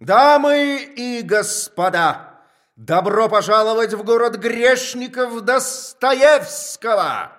Дамы 0.00 0.92
и 0.96 1.22
господа, 1.22 2.40
добро 2.76 3.28
пожаловать 3.28 3.94
в 3.94 4.04
город 4.04 4.36
грешников 4.36 5.40
Достоевского! 5.42 7.32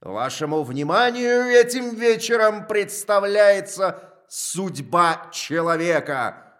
Вашему 0.00 0.64
вниманию 0.64 1.44
этим 1.44 1.94
вечером 1.94 2.66
представляется 2.66 4.02
судьба 4.28 5.28
человека 5.30 6.54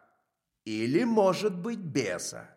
или, 0.64 1.02
может 1.04 1.54
быть, 1.54 1.80
беса. 1.80 2.51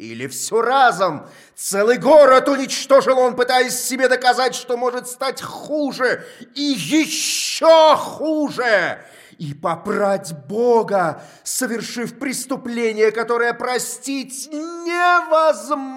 Или 0.00 0.26
все 0.28 0.62
разом. 0.62 1.28
Целый 1.54 1.98
город 1.98 2.48
уничтожил 2.48 3.18
он, 3.18 3.36
пытаясь 3.36 3.78
себе 3.78 4.08
доказать, 4.08 4.54
что 4.54 4.78
может 4.78 5.06
стать 5.06 5.42
хуже 5.42 6.24
и 6.54 6.62
еще 6.62 7.96
хуже. 7.96 9.04
И 9.36 9.52
попрать 9.52 10.32
Бога, 10.48 11.22
совершив 11.44 12.18
преступление, 12.18 13.12
которое 13.12 13.52
простить 13.52 14.48
невозможно. 14.50 15.92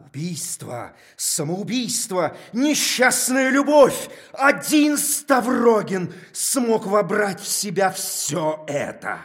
Убийство, 0.00 0.92
самоубийство, 1.16 2.36
несчастная 2.52 3.48
любовь. 3.48 4.10
Один 4.32 4.98
Ставрогин 4.98 6.12
смог 6.34 6.84
вобрать 6.84 7.40
в 7.40 7.48
себя 7.48 7.90
все 7.90 8.62
это. 8.68 9.20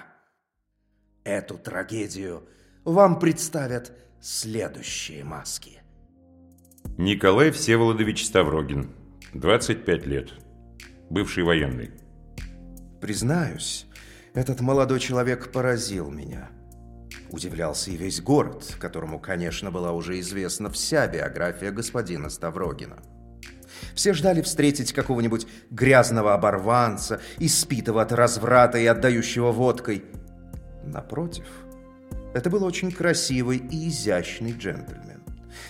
Эту 1.25 1.57
трагедию– 1.57 2.47
вам 2.85 3.19
представят 3.19 3.91
следующие 4.19 5.23
маски. 5.23 5.81
Николай 6.97 7.51
Всеволодович 7.51 8.25
Ставрогин, 8.25 8.89
25 9.33 10.05
лет, 10.05 10.29
бывший 11.09 11.43
военный. 11.43 11.91
Признаюсь, 13.01 13.87
этот 14.33 14.61
молодой 14.61 14.99
человек 14.99 15.51
поразил 15.51 16.11
меня. 16.11 16.49
Удивлялся 17.31 17.89
и 17.89 17.97
весь 17.97 18.21
город, 18.21 18.75
которому, 18.79 19.19
конечно, 19.19 19.71
была 19.71 19.91
уже 19.91 20.19
известна 20.19 20.69
вся 20.69 21.07
биография 21.07 21.71
господина 21.71 22.29
Ставрогина. 22.29 22.97
Все 23.95 24.13
ждали 24.13 24.41
встретить 24.41 24.93
какого-нибудь 24.93 25.47
грязного 25.69 26.33
оборванца, 26.33 27.21
испитого 27.39 28.01
от 28.01 28.11
разврата 28.11 28.77
и 28.77 28.85
отдающего 28.85 29.51
водкой. 29.51 30.03
Напротив– 30.83 31.45
это 32.33 32.49
был 32.49 32.63
очень 32.63 32.91
красивый 32.91 33.57
и 33.57 33.89
изящный 33.89 34.51
джентльмен, 34.51 35.21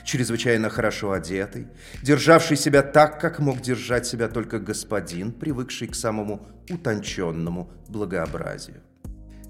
чрезвычайно 0.03 0.69
хорошо 0.69 1.11
одетый, 1.11 1.67
державший 2.01 2.57
себя 2.57 2.81
так, 2.81 3.19
как 3.19 3.39
мог 3.39 3.61
держать 3.61 4.05
себя 4.05 4.27
только 4.27 4.59
господин, 4.59 5.31
привыкший 5.31 5.87
к 5.87 5.95
самому 5.95 6.47
утонченному 6.69 7.69
благообразию. 7.89 8.81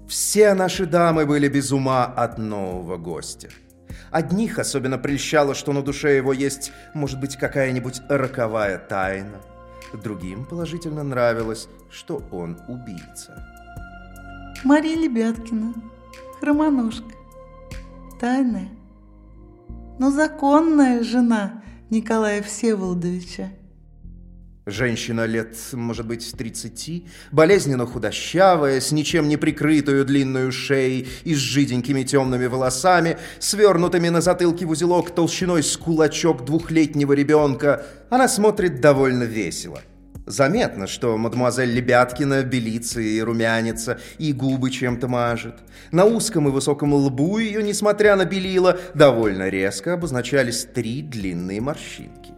Все 0.08 0.54
наши 0.54 0.86
дамы 0.86 1.24
были 1.24 1.48
без 1.48 1.72
ума 1.72 2.04
от 2.04 2.38
нового 2.38 2.98
гостя. 2.98 3.48
Одних 4.10 4.58
особенно 4.58 4.98
прельщало, 4.98 5.54
что 5.54 5.72
на 5.72 5.82
душе 5.82 6.16
его 6.16 6.32
есть, 6.32 6.72
может 6.94 7.20
быть, 7.20 7.36
какая-нибудь 7.36 8.02
роковая 8.08 8.78
тайна. 8.78 9.40
Другим 10.02 10.44
положительно 10.44 11.04
нравилось, 11.04 11.68
что 11.90 12.22
он 12.30 12.58
убийца. 12.68 13.44
Мария 14.64 14.96
Лебяткина, 14.96 15.74
хромоножка, 16.44 17.14
тайная, 18.20 18.68
но 19.98 20.10
законная 20.10 21.02
жена 21.02 21.62
Николая 21.88 22.42
Всеволодовича. 22.42 23.48
Женщина 24.66 25.24
лет, 25.24 25.56
может 25.72 26.06
быть, 26.06 26.34
30, 26.36 27.06
болезненно 27.32 27.86
худощавая, 27.86 28.80
с 28.80 28.92
ничем 28.92 29.26
не 29.28 29.38
прикрытую 29.38 30.04
длинную 30.04 30.52
шеей 30.52 31.08
и 31.24 31.34
с 31.34 31.38
жиденькими 31.38 32.02
темными 32.02 32.44
волосами, 32.44 33.16
свернутыми 33.38 34.10
на 34.10 34.20
затылке 34.20 34.66
в 34.66 34.70
узелок 34.70 35.14
толщиной 35.14 35.62
с 35.62 35.78
кулачок 35.78 36.44
двухлетнего 36.44 37.14
ребенка, 37.14 37.86
она 38.10 38.28
смотрит 38.28 38.82
довольно 38.82 39.22
весело– 39.22 39.80
Заметно, 40.26 40.86
что 40.86 41.18
мадемуазель 41.18 41.70
Лебяткина 41.70 42.42
белится 42.44 43.00
и 43.00 43.20
румянится, 43.20 44.00
и 44.16 44.32
губы 44.32 44.70
чем-то 44.70 45.06
мажет. 45.06 45.56
На 45.92 46.06
узком 46.06 46.48
и 46.48 46.50
высоком 46.50 46.94
лбу 46.94 47.38
ее, 47.38 47.62
несмотря 47.62 48.16
на 48.16 48.24
белила, 48.24 48.78
довольно 48.94 49.50
резко 49.50 49.92
обозначались 49.92 50.64
три 50.64 51.02
длинные 51.02 51.60
морщинки. 51.60 52.32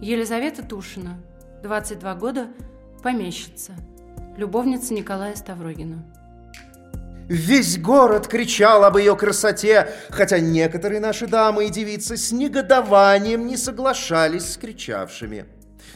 Елизавета 0.00 0.64
Тушина, 0.64 1.20
22 1.62 2.14
года, 2.16 2.48
помещица, 3.02 3.72
любовница 4.36 4.92
Николая 4.92 5.36
Ставрогина. 5.36 6.02
Весь 7.28 7.78
город 7.78 8.26
кричал 8.26 8.82
об 8.82 8.96
ее 8.96 9.14
красоте, 9.14 9.88
хотя 10.08 10.40
некоторые 10.40 10.98
наши 10.98 11.28
дамы 11.28 11.66
и 11.66 11.70
девицы 11.70 12.16
с 12.16 12.32
негодованием 12.32 13.46
не 13.46 13.56
соглашались 13.56 14.54
с 14.54 14.56
кричавшими. 14.56 15.46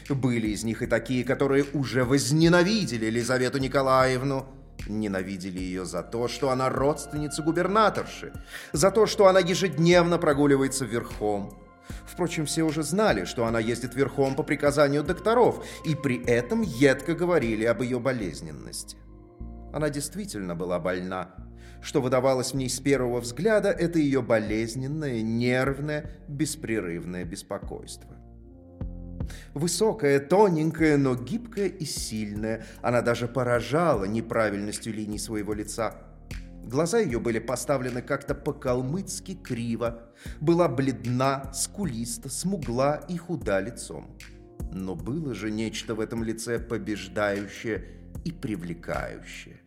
Были 0.08 0.48
из 0.48 0.64
них 0.64 0.82
и 0.82 0.86
такие, 0.86 1.24
которые 1.24 1.64
уже 1.72 2.04
возненавидели 2.04 3.06
Елизавету 3.06 3.58
Николаевну. 3.58 4.46
Ненавидели 4.88 5.58
ее 5.58 5.84
за 5.84 6.02
то, 6.02 6.28
что 6.28 6.50
она 6.50 6.68
родственница 6.68 7.42
губернаторши, 7.42 8.32
за 8.72 8.90
то, 8.90 9.06
что 9.06 9.26
она 9.28 9.40
ежедневно 9.40 10.18
прогуливается 10.18 10.84
верхом. 10.84 11.58
Впрочем, 12.06 12.46
все 12.46 12.62
уже 12.62 12.82
знали, 12.82 13.24
что 13.24 13.46
она 13.46 13.60
ездит 13.60 13.94
верхом 13.94 14.34
по 14.34 14.42
приказанию 14.42 15.02
докторов, 15.02 15.64
и 15.84 15.94
при 15.94 16.24
этом 16.24 16.62
едко 16.62 17.14
говорили 17.14 17.64
об 17.64 17.82
ее 17.82 17.98
болезненности. 17.98 18.98
Она 19.72 19.90
действительно 19.90 20.54
была 20.54 20.78
больна. 20.78 21.34
Что 21.82 22.00
выдавалось 22.00 22.52
в 22.52 22.56
ней 22.56 22.70
с 22.70 22.80
первого 22.80 23.20
взгляда, 23.20 23.70
это 23.70 23.98
ее 23.98 24.22
болезненное, 24.22 25.20
нервное, 25.20 26.10
беспрерывное 26.28 27.24
беспокойство. 27.24 28.23
Высокая, 29.54 30.20
тоненькая, 30.20 30.96
но 30.96 31.14
гибкая 31.14 31.68
и 31.68 31.84
сильная. 31.84 32.64
Она 32.82 33.02
даже 33.02 33.28
поражала 33.28 34.04
неправильностью 34.04 34.92
линий 34.92 35.18
своего 35.18 35.52
лица. 35.52 35.94
Глаза 36.64 36.98
ее 36.98 37.20
были 37.20 37.38
поставлены 37.38 38.00
как-то 38.00 38.34
по-калмыцки 38.34 39.34
криво. 39.34 40.02
Была 40.40 40.68
бледна, 40.68 41.52
скулиста, 41.52 42.30
смугла 42.30 43.04
и 43.08 43.16
худа 43.18 43.60
лицом. 43.60 44.16
Но 44.72 44.94
было 44.94 45.34
же 45.34 45.50
нечто 45.50 45.94
в 45.94 46.00
этом 46.00 46.24
лице 46.24 46.58
побеждающее 46.58 47.84
и 48.24 48.32
привлекающее. 48.32 49.60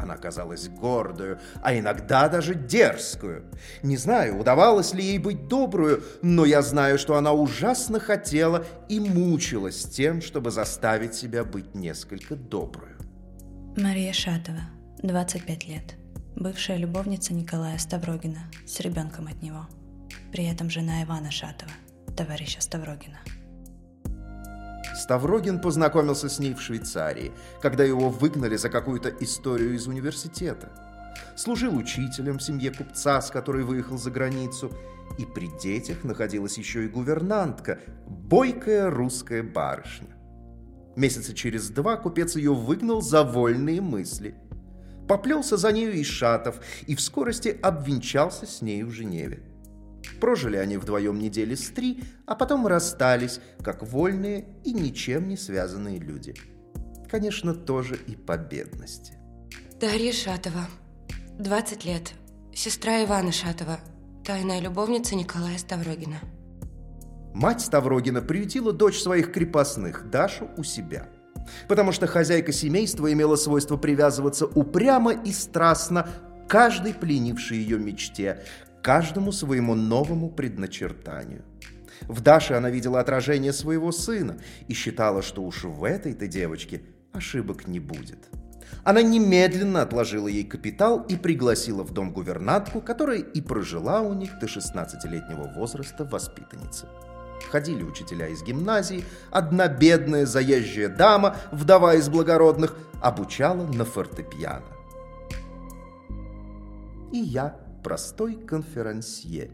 Она 0.00 0.16
казалась 0.16 0.68
гордую, 0.68 1.38
а 1.62 1.76
иногда 1.76 2.28
даже 2.28 2.54
дерзкую. 2.54 3.44
Не 3.82 3.96
знаю, 3.96 4.38
удавалось 4.38 4.94
ли 4.94 5.04
ей 5.04 5.18
быть 5.18 5.48
добрую, 5.48 6.02
но 6.22 6.44
я 6.44 6.62
знаю, 6.62 6.98
что 6.98 7.16
она 7.16 7.32
ужасно 7.32 8.00
хотела 8.00 8.64
и 8.88 8.98
мучилась 9.00 9.84
тем, 9.84 10.22
чтобы 10.22 10.50
заставить 10.50 11.14
себя 11.14 11.44
быть 11.44 11.74
несколько 11.74 12.34
добрую. 12.34 12.96
Мария 13.76 14.12
Шатова, 14.12 14.62
25 15.02 15.68
лет. 15.68 15.96
Бывшая 16.36 16.78
любовница 16.78 17.34
Николая 17.34 17.76
Ставрогина 17.78 18.50
с 18.66 18.80
ребенком 18.80 19.26
от 19.26 19.42
него. 19.42 19.66
При 20.32 20.46
этом 20.46 20.70
жена 20.70 21.02
Ивана 21.02 21.30
Шатова, 21.30 21.72
товарища 22.16 22.60
Ставрогина. 22.60 23.18
Ставрогин 25.00 25.60
познакомился 25.60 26.28
с 26.28 26.38
ней 26.38 26.52
в 26.52 26.60
Швейцарии, 26.60 27.32
когда 27.62 27.84
его 27.84 28.10
выгнали 28.10 28.56
за 28.56 28.68
какую-то 28.68 29.08
историю 29.08 29.74
из 29.74 29.86
университета. 29.86 30.68
Служил 31.36 31.74
учителем 31.74 32.38
в 32.38 32.42
семье 32.42 32.70
купца, 32.70 33.22
с 33.22 33.30
которой 33.30 33.64
выехал 33.64 33.96
за 33.96 34.10
границу, 34.10 34.70
и 35.16 35.24
при 35.24 35.48
детях 35.58 36.04
находилась 36.04 36.58
еще 36.58 36.84
и 36.84 36.88
гувернантка, 36.88 37.80
бойкая 38.06 38.90
русская 38.90 39.42
барышня. 39.42 40.14
Месяца 40.96 41.32
через 41.32 41.70
два 41.70 41.96
купец 41.96 42.36
ее 42.36 42.52
выгнал 42.52 43.00
за 43.00 43.24
вольные 43.24 43.80
мысли. 43.80 44.34
Поплелся 45.08 45.56
за 45.56 45.72
нею 45.72 45.94
из 45.94 46.08
шатов 46.08 46.60
и 46.86 46.94
в 46.94 47.00
скорости 47.00 47.58
обвенчался 47.62 48.44
с 48.44 48.60
ней 48.60 48.82
в 48.82 48.90
Женеве. 48.90 49.49
Прожили 50.20 50.56
они 50.56 50.76
вдвоем 50.76 51.18
недели 51.18 51.54
с 51.54 51.70
три, 51.70 52.04
а 52.26 52.34
потом 52.34 52.66
расстались, 52.66 53.40
как 53.62 53.82
вольные 53.82 54.46
и 54.64 54.72
ничем 54.72 55.28
не 55.28 55.36
связанные 55.36 55.98
люди. 55.98 56.34
Конечно, 57.10 57.54
тоже 57.54 57.96
и 57.96 58.14
по 58.14 58.36
бедности. 58.36 59.14
Дарья 59.80 60.12
Шатова, 60.12 60.66
20 61.38 61.84
лет, 61.86 62.12
сестра 62.54 63.02
Ивана 63.02 63.32
Шатова, 63.32 63.80
тайная 64.24 64.60
любовница 64.60 65.14
Николая 65.16 65.56
Ставрогина. 65.56 66.20
Мать 67.32 67.62
Ставрогина 67.62 68.20
приютила 68.20 68.72
дочь 68.72 69.00
своих 69.00 69.32
крепостных, 69.32 70.10
Дашу, 70.10 70.50
у 70.56 70.64
себя. 70.64 71.08
Потому 71.66 71.92
что 71.92 72.06
хозяйка 72.06 72.52
семейства 72.52 73.12
имела 73.12 73.36
свойство 73.36 73.76
привязываться 73.76 74.46
упрямо 74.46 75.12
и 75.12 75.32
страстно 75.32 76.08
каждой 76.48 76.92
пленившей 76.92 77.58
ее 77.58 77.78
мечте, 77.78 78.44
каждому 78.82 79.32
своему 79.32 79.74
новому 79.74 80.30
предначертанию. 80.30 81.44
В 82.02 82.20
Даше 82.20 82.54
она 82.54 82.70
видела 82.70 83.00
отражение 83.00 83.52
своего 83.52 83.92
сына 83.92 84.38
и 84.68 84.74
считала, 84.74 85.22
что 85.22 85.42
уж 85.42 85.64
в 85.64 85.84
этой-то 85.84 86.26
девочке 86.26 86.82
ошибок 87.12 87.66
не 87.66 87.80
будет. 87.80 88.28
Она 88.84 89.02
немедленно 89.02 89.82
отложила 89.82 90.28
ей 90.28 90.44
капитал 90.44 91.04
и 91.08 91.16
пригласила 91.16 91.82
в 91.82 91.92
дом 91.92 92.12
гувернантку, 92.12 92.80
которая 92.80 93.18
и 93.18 93.40
прожила 93.40 94.00
у 94.00 94.14
них 94.14 94.38
до 94.38 94.46
16-летнего 94.46 95.52
возраста 95.54 96.04
воспитанницы. 96.04 96.86
Ходили 97.50 97.82
учителя 97.82 98.28
из 98.28 98.42
гимназии, 98.42 99.04
одна 99.30 99.68
бедная 99.68 100.24
заезжая 100.24 100.88
дама, 100.88 101.36
вдова 101.52 101.94
из 101.94 102.08
благородных, 102.08 102.76
обучала 103.02 103.66
на 103.66 103.84
фортепиано. 103.84 104.66
И 107.12 107.18
я 107.18 107.56
простой 107.82 108.34
конферансье, 108.34 109.50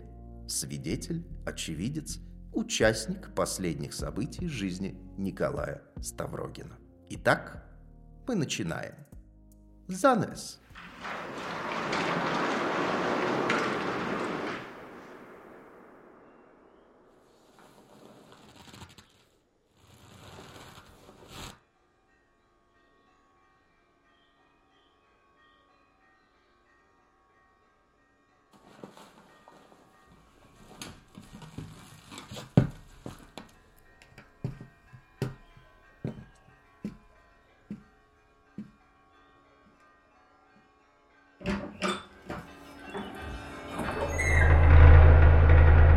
свидетель, 0.49 1.26
очевидец, 1.44 2.19
участник 2.52 3.34
последних 3.34 3.93
событий 3.93 4.49
жизни 4.49 4.99
Николая 5.17 5.82
Ставрогина. 6.00 6.76
Итак, 7.11 7.64
мы 8.26 8.34
начинаем. 8.34 8.94
Занавес. 9.88 10.61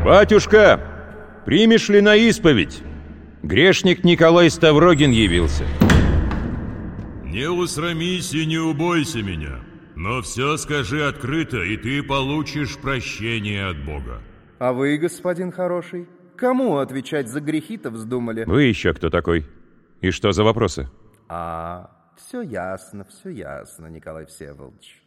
«Батюшка, 0.09 0.81
примешь 1.45 1.87
ли 1.87 2.01
на 2.01 2.15
исповедь? 2.15 2.81
Грешник 3.43 4.03
Николай 4.03 4.49
Ставрогин 4.49 5.11
явился». 5.11 5.65
Не 7.25 7.47
усрамись 7.47 8.33
и 8.33 8.47
не 8.47 8.57
убойся 8.57 9.21
меня, 9.21 9.59
но 9.95 10.23
все 10.23 10.57
скажи 10.57 11.07
открыто, 11.07 11.61
и 11.61 11.77
ты 11.77 12.01
получишь 12.01 12.79
прощение 12.79 13.67
от 13.67 13.85
Бога. 13.85 14.23
А 14.57 14.73
вы, 14.73 14.97
господин 14.97 15.51
хороший, 15.51 16.09
кому 16.35 16.77
отвечать 16.77 17.27
за 17.27 17.39
грехи-то 17.39 17.91
вздумали? 17.91 18.45
Вы 18.45 18.63
еще 18.63 18.95
кто 18.95 19.11
такой? 19.11 19.45
И 20.01 20.09
что 20.09 20.31
за 20.31 20.43
вопросы? 20.43 20.89
А, 21.27 21.91
все 22.17 22.41
ясно, 22.41 23.05
все 23.05 23.29
ясно, 23.29 23.85
Николай 23.85 24.25
Всеволодович. 24.25 25.03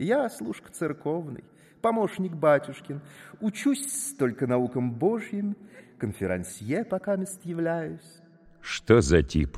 Я 0.00 0.28
служка 0.28 0.72
церковный, 0.72 1.44
помощник 1.88 2.32
батюшкин, 2.32 3.00
учусь 3.40 4.14
только 4.18 4.46
наукам 4.46 4.92
божьим, 4.92 5.56
конферансье 5.98 6.84
пока 6.84 7.16
мест 7.16 7.40
являюсь. 7.44 8.20
Что 8.60 9.00
за 9.00 9.22
тип? 9.22 9.56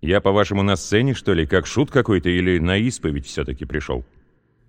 Я, 0.00 0.20
по-вашему, 0.20 0.62
на 0.62 0.76
сцене, 0.76 1.14
что 1.14 1.32
ли, 1.32 1.46
как 1.46 1.66
шут 1.66 1.90
какой-то, 1.90 2.28
или 2.28 2.58
на 2.58 2.76
исповедь 2.76 3.26
все-таки 3.26 3.64
пришел? 3.64 4.04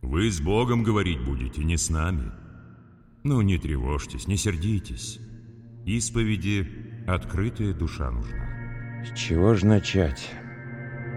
Вы 0.02 0.32
с 0.32 0.42
Богом 0.42 0.82
говорить 0.84 1.24
будете, 1.24 1.64
не 1.64 1.78
с 1.78 1.92
нами. 1.92 2.32
Ну, 3.24 3.42
не 3.42 3.60
тревожьтесь, 3.60 4.28
не 4.28 4.38
сердитесь. 4.38 5.20
Исповеди 5.86 6.68
открытая 7.08 7.74
душа 7.74 8.10
нужна. 8.10 9.04
С 9.06 9.18
чего 9.18 9.54
ж 9.54 9.64
начать? 9.64 10.32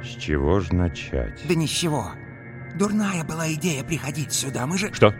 С 0.03 0.21
чего 0.21 0.61
ж 0.61 0.71
начать? 0.73 1.43
Да 1.49 1.55
ничего. 1.55 2.11
Дурная 2.79 3.25
была 3.25 3.51
идея 3.55 3.83
приходить 3.85 4.33
сюда. 4.33 4.67
Мы 4.67 4.77
же... 4.77 4.93
Что? 4.93 5.15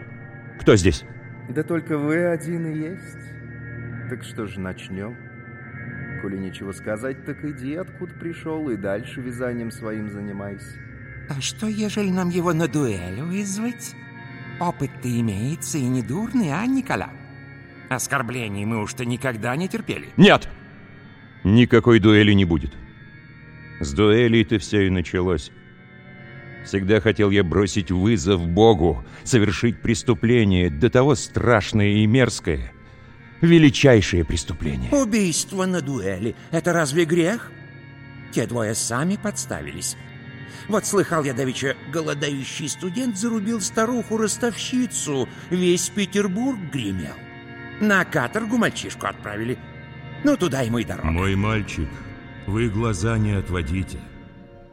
Кто 0.67 0.75
здесь? 0.75 1.05
Да 1.47 1.63
только 1.63 1.97
вы 1.97 2.25
один 2.25 2.65
и 2.67 2.77
есть. 2.77 4.09
Так 4.09 4.21
что 4.25 4.47
же 4.47 4.59
начнем? 4.59 5.15
Коли 6.21 6.35
нечего 6.35 6.73
сказать, 6.73 7.23
так 7.23 7.41
иди, 7.45 7.75
откуда 7.75 8.13
пришел, 8.15 8.69
и 8.69 8.75
дальше 8.75 9.21
вязанием 9.21 9.71
своим 9.71 10.11
занимайся. 10.11 10.77
А 11.29 11.39
что, 11.39 11.67
ежели 11.67 12.09
нам 12.09 12.27
его 12.27 12.51
на 12.51 12.67
дуэль 12.67 13.21
вызвать? 13.21 13.95
Опыт-то 14.59 15.07
имеется 15.07 15.77
и 15.77 15.85
не 15.85 16.01
дурный, 16.01 16.51
а, 16.51 16.65
Никола? 16.65 17.11
Оскорблений 17.87 18.65
мы 18.65 18.81
уж-то 18.81 19.05
никогда 19.05 19.55
не 19.55 19.69
терпели. 19.69 20.09
Нет! 20.17 20.49
Никакой 21.45 22.01
дуэли 22.01 22.33
не 22.33 22.43
будет. 22.43 22.73
С 23.79 23.93
дуэлей-то 23.93 24.59
все 24.59 24.87
и 24.87 24.89
началось. 24.89 25.49
Всегда 26.65 26.99
хотел 26.99 27.31
я 27.31 27.43
бросить 27.43 27.91
вызов 27.91 28.47
Богу, 28.47 29.03
совершить 29.23 29.81
преступление, 29.81 30.69
до 30.69 30.89
того 30.89 31.15
страшное 31.15 31.89
и 31.89 32.05
мерзкое. 32.05 32.73
Величайшее 33.41 34.25
преступление. 34.25 34.91
Убийство 34.91 35.65
на 35.65 35.81
дуэли— 35.81 36.35
это 36.51 36.73
разве 36.73 37.05
грех? 37.05 37.51
Те 38.31 38.47
двое 38.47 38.75
сами 38.75 39.15
подставились. 39.15 39.95
Вот 40.67 40.85
слыхал 40.85 41.23
я 41.23 41.33
давеча, 41.33 41.75
голодающий 41.93 42.67
студент 42.67 43.17
зарубил 43.17 43.61
старуху-ростовщицу. 43.61 45.29
Весь 45.49 45.89
Петербург 45.89 46.59
гремел. 46.73 47.13
На 47.79 48.03
каторгу 48.03 48.57
мальчишку 48.57 49.05
отправили. 49.05 49.57
Ну, 50.23 50.35
туда 50.35 50.61
ему 50.61 50.79
и 50.79 50.83
дорога. 50.83 51.09
Мой 51.09 51.35
мальчик, 51.35 51.87
вы 52.47 52.69
глаза 52.69 53.17
не 53.17 53.33
отводите. 53.33 53.99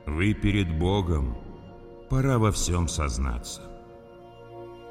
Вы 0.06 0.32
перед 0.34 0.70
Богом. 0.70 1.43
Пора 2.08 2.38
во 2.38 2.52
всем 2.52 2.88
сознаться. 2.88 3.62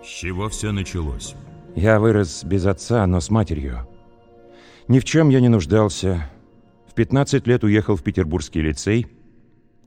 С 0.04 0.08
чего 0.08 0.50
все 0.50 0.72
началось? 0.72 1.36
Я 1.76 2.00
вырос 2.00 2.44
без 2.44 2.66
отца, 2.66 3.06
но 3.08 3.20
с 3.20 3.30
матерью. 3.30 3.88
Ни 4.88 5.00
в 5.00 5.06
чем 5.06 5.30
я 5.30 5.40
не 5.40 5.50
нуждался. 5.50 6.30
В 6.90 6.94
15 6.94 7.48
лет 7.48 7.64
уехал 7.64 7.96
в 7.96 8.04
Петербургский 8.04 8.62
лицей, 8.62 9.08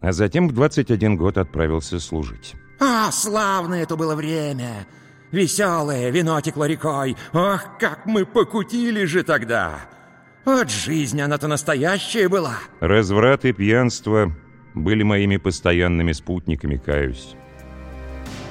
а 0.00 0.12
затем 0.12 0.48
в 0.48 0.52
21 0.52 1.16
год 1.16 1.38
отправился 1.38 2.00
служить. 2.00 2.54
А, 2.80 3.10
славное 3.12 3.82
это 3.82 3.96
было 3.96 4.14
время! 4.14 4.86
Веселое, 5.32 6.10
вино 6.10 6.40
текло 6.40 6.66
рекой. 6.66 7.16
Ох, 7.32 7.78
как 7.78 8.06
мы 8.06 8.24
покутили 8.24 9.04
же 9.04 9.22
тогда! 9.22 9.80
Вот 10.44 10.70
жизнь, 10.70 11.20
она-то 11.20 11.48
настоящая 11.48 12.28
была. 12.28 12.54
Разврат 12.80 13.44
и 13.44 13.52
пьянство 13.52 14.32
были 14.76 15.02
моими 15.02 15.38
постоянными 15.38 16.12
спутниками, 16.12 16.76
каюсь. 16.76 17.34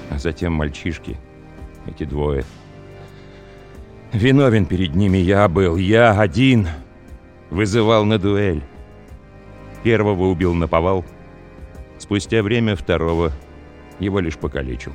А 0.10 0.18
затем 0.18 0.54
мальчишки, 0.54 1.18
эти 1.86 2.04
двое. 2.04 2.44
Виновен 4.12 4.66
перед 4.66 4.96
ними 4.96 5.18
я 5.20 5.48
был, 5.48 5.78
я 5.78 6.20
один. 6.20 6.68
Вызывал 7.52 8.06
на 8.06 8.18
дуэль. 8.18 8.64
Первого 9.84 10.26
убил 10.26 10.54
на 10.56 10.68
повал. 10.68 11.06
Спустя 12.00 12.42
время 12.42 12.76
второго 12.76 13.32
его 14.00 14.20
лишь 14.20 14.38
покалечил. 14.38 14.94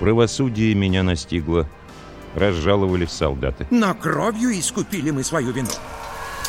Правосудие 0.00 0.74
меня 0.74 1.02
настигло. 1.02 1.66
Разжаловали 2.34 3.04
в 3.04 3.10
солдаты. 3.10 3.66
Но 3.70 3.94
кровью 3.94 4.58
искупили 4.58 5.10
мы 5.10 5.22
свою 5.22 5.52
вину. 5.52 5.68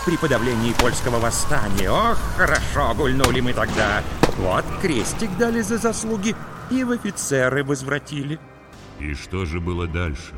При 0.05 0.17
подавлении 0.17 0.73
польского 0.73 1.17
восстания, 1.19 1.89
ох, 1.89 2.17
хорошо 2.35 2.93
гульнули 2.93 3.39
мы 3.39 3.53
тогда. 3.53 4.03
Вот 4.37 4.65
крестик 4.81 5.29
дали 5.37 5.61
за 5.61 5.77
заслуги 5.77 6.35
и 6.69 6.83
в 6.83 6.91
офицеры 6.91 7.63
возвратили. 7.63 8.37
И 8.99 9.13
что 9.13 9.45
же 9.45 9.61
было 9.61 9.87
дальше? 9.87 10.33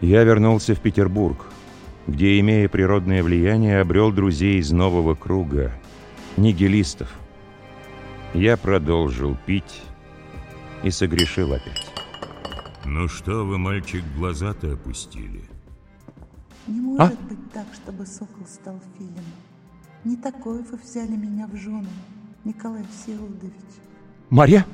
Я 0.00 0.24
вернулся 0.24 0.74
в 0.74 0.80
Петербург, 0.80 1.46
где, 2.08 2.40
имея 2.40 2.68
природное 2.68 3.22
влияние, 3.22 3.80
обрел 3.80 4.10
друзей 4.10 4.58
из 4.58 4.72
нового 4.72 5.14
круга, 5.14 5.72
нигилистов. 6.36 7.08
Я 8.34 8.56
продолжил 8.56 9.36
пить 9.46 9.82
и 10.82 10.90
согрешил 10.90 11.52
опять. 11.52 11.88
Ну 12.84 13.06
что 13.06 13.44
вы, 13.44 13.58
мальчик, 13.58 14.02
глаза-то 14.16 14.72
опустили? 14.72 15.53
Не 16.66 16.80
может 16.80 17.20
быть 17.22 17.52
так, 17.52 17.66
чтобы 17.74 18.06
сокол 18.06 18.46
стал 18.46 18.80
филином. 18.96 19.24
Не 20.04 20.16
такой 20.16 20.62
вы 20.62 20.78
взяли 20.78 21.16
меня 21.16 21.46
в 21.46 21.56
жены, 21.56 21.88
Николай 22.44 22.84
Всеволодович. 22.90 23.52
Марья? 24.30 24.66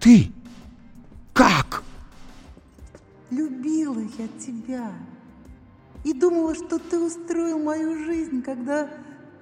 Ты? 0.00 0.30
Как? 1.32 1.82
Любила 3.30 4.00
я 4.00 4.28
тебя. 4.38 4.92
И 6.04 6.12
думала, 6.12 6.54
что 6.54 6.78
ты 6.78 6.98
устроил 6.98 7.58
мою 7.58 8.04
жизнь, 8.04 8.42
когда 8.42 8.90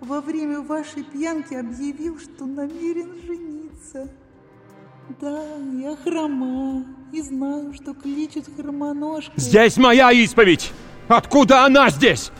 во 0.01 0.21
время 0.21 0.61
вашей 0.61 1.03
пьянки 1.03 1.55
объявил, 1.55 2.19
что 2.19 2.47
намерен 2.47 3.13
жениться. 3.27 4.09
Да, 5.21 5.57
я 5.81 5.97
хрома 5.97 6.85
и 7.13 7.21
знаю, 7.21 7.75
что 7.75 7.95
кличут 7.95 8.45
хромоножкой. 8.55 9.35
Здесь 9.37 9.77
моя 9.77 10.13
исповедь! 10.13 10.73
Откуда 11.11 11.65
она 11.65 11.91
здесь? 11.91 12.31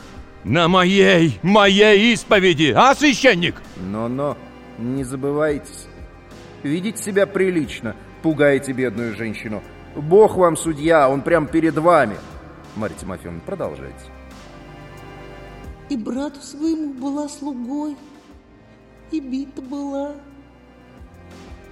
На 0.45 0.69
моей, 0.69 1.39
моей 1.43 2.13
исповеди, 2.13 2.73
а, 2.73 2.95
священник? 2.95 3.61
Но-но, 3.75 4.37
не 4.79 5.03
забывайтесь. 5.03 5.87
Ведите 6.63 7.03
себя 7.03 7.27
прилично, 7.27 7.97
пугаете 8.23 8.71
бедную 8.71 9.13
женщину. 9.13 9.61
Бог 9.93 10.37
вам 10.37 10.55
судья, 10.55 11.09
он 11.09 11.21
прям 11.21 11.47
перед 11.47 11.77
вами. 11.77 12.15
Марья 12.77 12.95
Тимофеевна, 12.95 13.41
продолжайте. 13.45 14.05
И 15.89 15.97
брату 15.97 16.39
своему 16.39 16.93
была 16.93 17.27
слугой, 17.27 17.97
и 19.11 19.19
бита 19.19 19.61
была, 19.61 20.13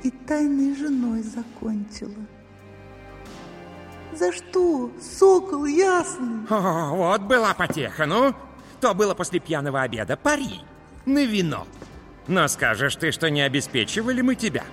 и 0.03 0.11
тайной 0.11 0.75
женой 0.75 1.23
закончила. 1.23 2.25
За 4.13 4.31
что, 4.31 4.91
сокол 5.01 5.65
ясный? 5.65 6.45
О, 6.49 6.95
вот 6.95 7.21
была 7.21 7.53
потеха, 7.53 8.05
ну. 8.05 8.33
То 8.81 8.93
было 8.93 9.13
после 9.13 9.39
пьяного 9.39 9.81
обеда. 9.81 10.17
Пари 10.17 10.61
на 11.05 11.25
вино. 11.25 11.67
Но 12.27 12.47
скажешь 12.47 12.95
ты, 12.95 13.11
что 13.11 13.29
не 13.29 13.41
обеспечивали 13.41 14.21
мы 14.21 14.35
тебя? 14.35 14.63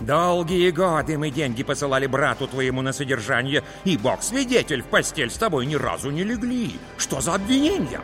Долгие 0.00 0.70
годы 0.70 1.16
мы 1.16 1.30
деньги 1.30 1.62
посылали 1.62 2.06
брату 2.06 2.48
твоему 2.48 2.82
на 2.82 2.92
содержание, 2.92 3.62
и 3.84 3.96
бог 3.96 4.22
свидетель, 4.22 4.82
в 4.82 4.86
постель 4.86 5.30
с 5.30 5.36
тобой 5.36 5.66
ни 5.66 5.74
разу 5.74 6.10
не 6.10 6.24
легли. 6.24 6.72
Что 6.96 7.20
за 7.20 7.34
обвинения? 7.34 8.00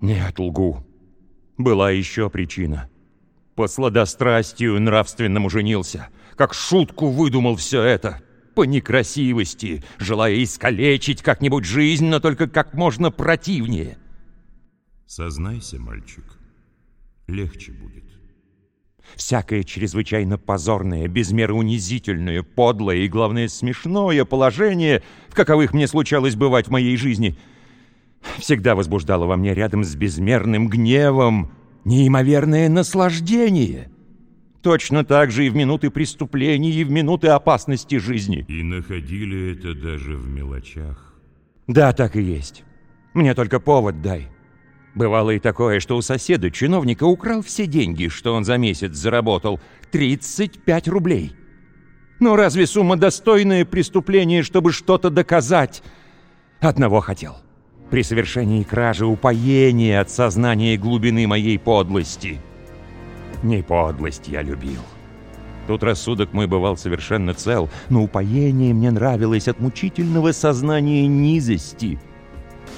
Нет, 0.00 0.38
лгу. 0.38 0.84
Была 1.58 1.90
еще 1.90 2.30
причина. 2.30 2.88
По 3.54 3.68
сладострастию 3.68 4.80
нравственному 4.80 5.50
женился. 5.50 6.08
Как 6.36 6.54
шутку 6.54 7.08
выдумал 7.08 7.56
все 7.56 7.82
это. 7.82 8.22
По 8.54 8.64
некрасивости, 8.64 9.82
желая 9.98 10.42
искалечить 10.42 11.22
как-нибудь 11.22 11.64
жизнь, 11.64 12.06
но 12.06 12.20
только 12.20 12.48
как 12.48 12.74
можно 12.74 13.10
противнее. 13.10 13.96
Сознайся, 15.06 15.78
мальчик, 15.78 16.24
легче 17.28 17.72
будет. 17.72 18.04
Всякое 19.16 19.62
чрезвычайно 19.62 20.38
позорное, 20.38 21.06
без 21.08 21.32
меры 21.32 21.54
унизительное, 21.54 22.42
подлое 22.42 22.96
и, 22.98 23.08
главное, 23.08 23.48
смешное 23.48 24.24
положение, 24.24 25.02
в 25.28 25.34
каковых 25.34 25.74
мне 25.74 25.86
случалось 25.86 26.34
бывать 26.34 26.68
в 26.68 26.70
моей 26.70 26.96
жизни, 26.96 27.36
всегда 28.38 28.74
возбуждало 28.74 29.26
во 29.26 29.36
мне 29.36 29.54
рядом 29.54 29.84
с 29.84 29.94
безмерным 29.94 30.68
гневом 30.68 31.52
неимоверное 31.84 32.68
наслаждение. 32.68 33.90
Точно 34.62 35.04
так 35.04 35.32
же 35.32 35.46
и 35.46 35.50
в 35.50 35.56
минуты 35.56 35.90
преступлений, 35.90 36.70
и 36.72 36.84
в 36.84 36.90
минуты 36.90 37.28
опасности 37.28 37.98
жизни. 37.98 38.44
И 38.48 38.62
находили 38.62 39.52
это 39.52 39.74
даже 39.74 40.16
в 40.16 40.28
мелочах. 40.28 41.14
Да, 41.66 41.92
так 41.92 42.14
и 42.14 42.22
есть. 42.22 42.62
Мне 43.12 43.34
только 43.34 43.58
повод 43.58 44.00
дай. 44.00 44.28
Бывало 44.94 45.30
и 45.30 45.40
такое, 45.40 45.80
что 45.80 45.96
у 45.96 46.02
соседа 46.02 46.50
чиновника 46.50 47.04
украл 47.04 47.42
все 47.42 47.66
деньги, 47.66 48.08
что 48.08 48.34
он 48.34 48.44
за 48.44 48.56
месяц 48.56 48.92
заработал. 48.92 49.60
35 49.90 50.88
рублей. 50.88 51.32
Но 52.20 52.36
разве 52.36 52.66
сумма 52.66 52.96
достойное 52.96 53.64
преступление, 53.64 54.44
чтобы 54.44 54.70
что-то 54.72 55.10
доказать? 55.10 55.82
Одного 56.60 57.00
хотел. 57.00 57.36
При 57.90 58.02
совершении 58.02 58.62
кражи 58.62 59.06
упоение 59.06 59.98
от 59.98 60.08
сознания 60.08 60.76
глубины 60.76 61.26
моей 61.26 61.58
подлости. 61.58 62.40
Не 63.42 63.62
подлость 63.62 64.28
я 64.28 64.42
любил. 64.42 64.80
Тут 65.66 65.82
рассудок 65.82 66.32
мой 66.32 66.46
бывал 66.46 66.76
совершенно 66.76 67.34
цел, 67.34 67.68
но 67.88 68.02
упоение 68.02 68.74
мне 68.74 68.90
нравилось 68.90 69.48
от 69.48 69.60
мучительного 69.60 70.32
сознания 70.32 71.06
низости— 71.06 71.98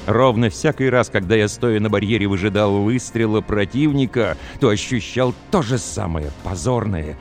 Ровно 0.07 0.51
всякий 0.51 0.91
раз, 0.91 1.09
когда 1.09 1.35
я, 1.35 1.49
стоя 1.49 1.81
на 1.81 1.89
барьере, 1.89 2.27
выжидал 2.27 2.83
выстрела 2.83 3.41
противника, 3.41 4.37
то 4.61 4.69
ощущал 4.69 5.35
то 5.51 5.63
же 5.63 5.79
самое 5.79 6.31
позорное 6.43 7.17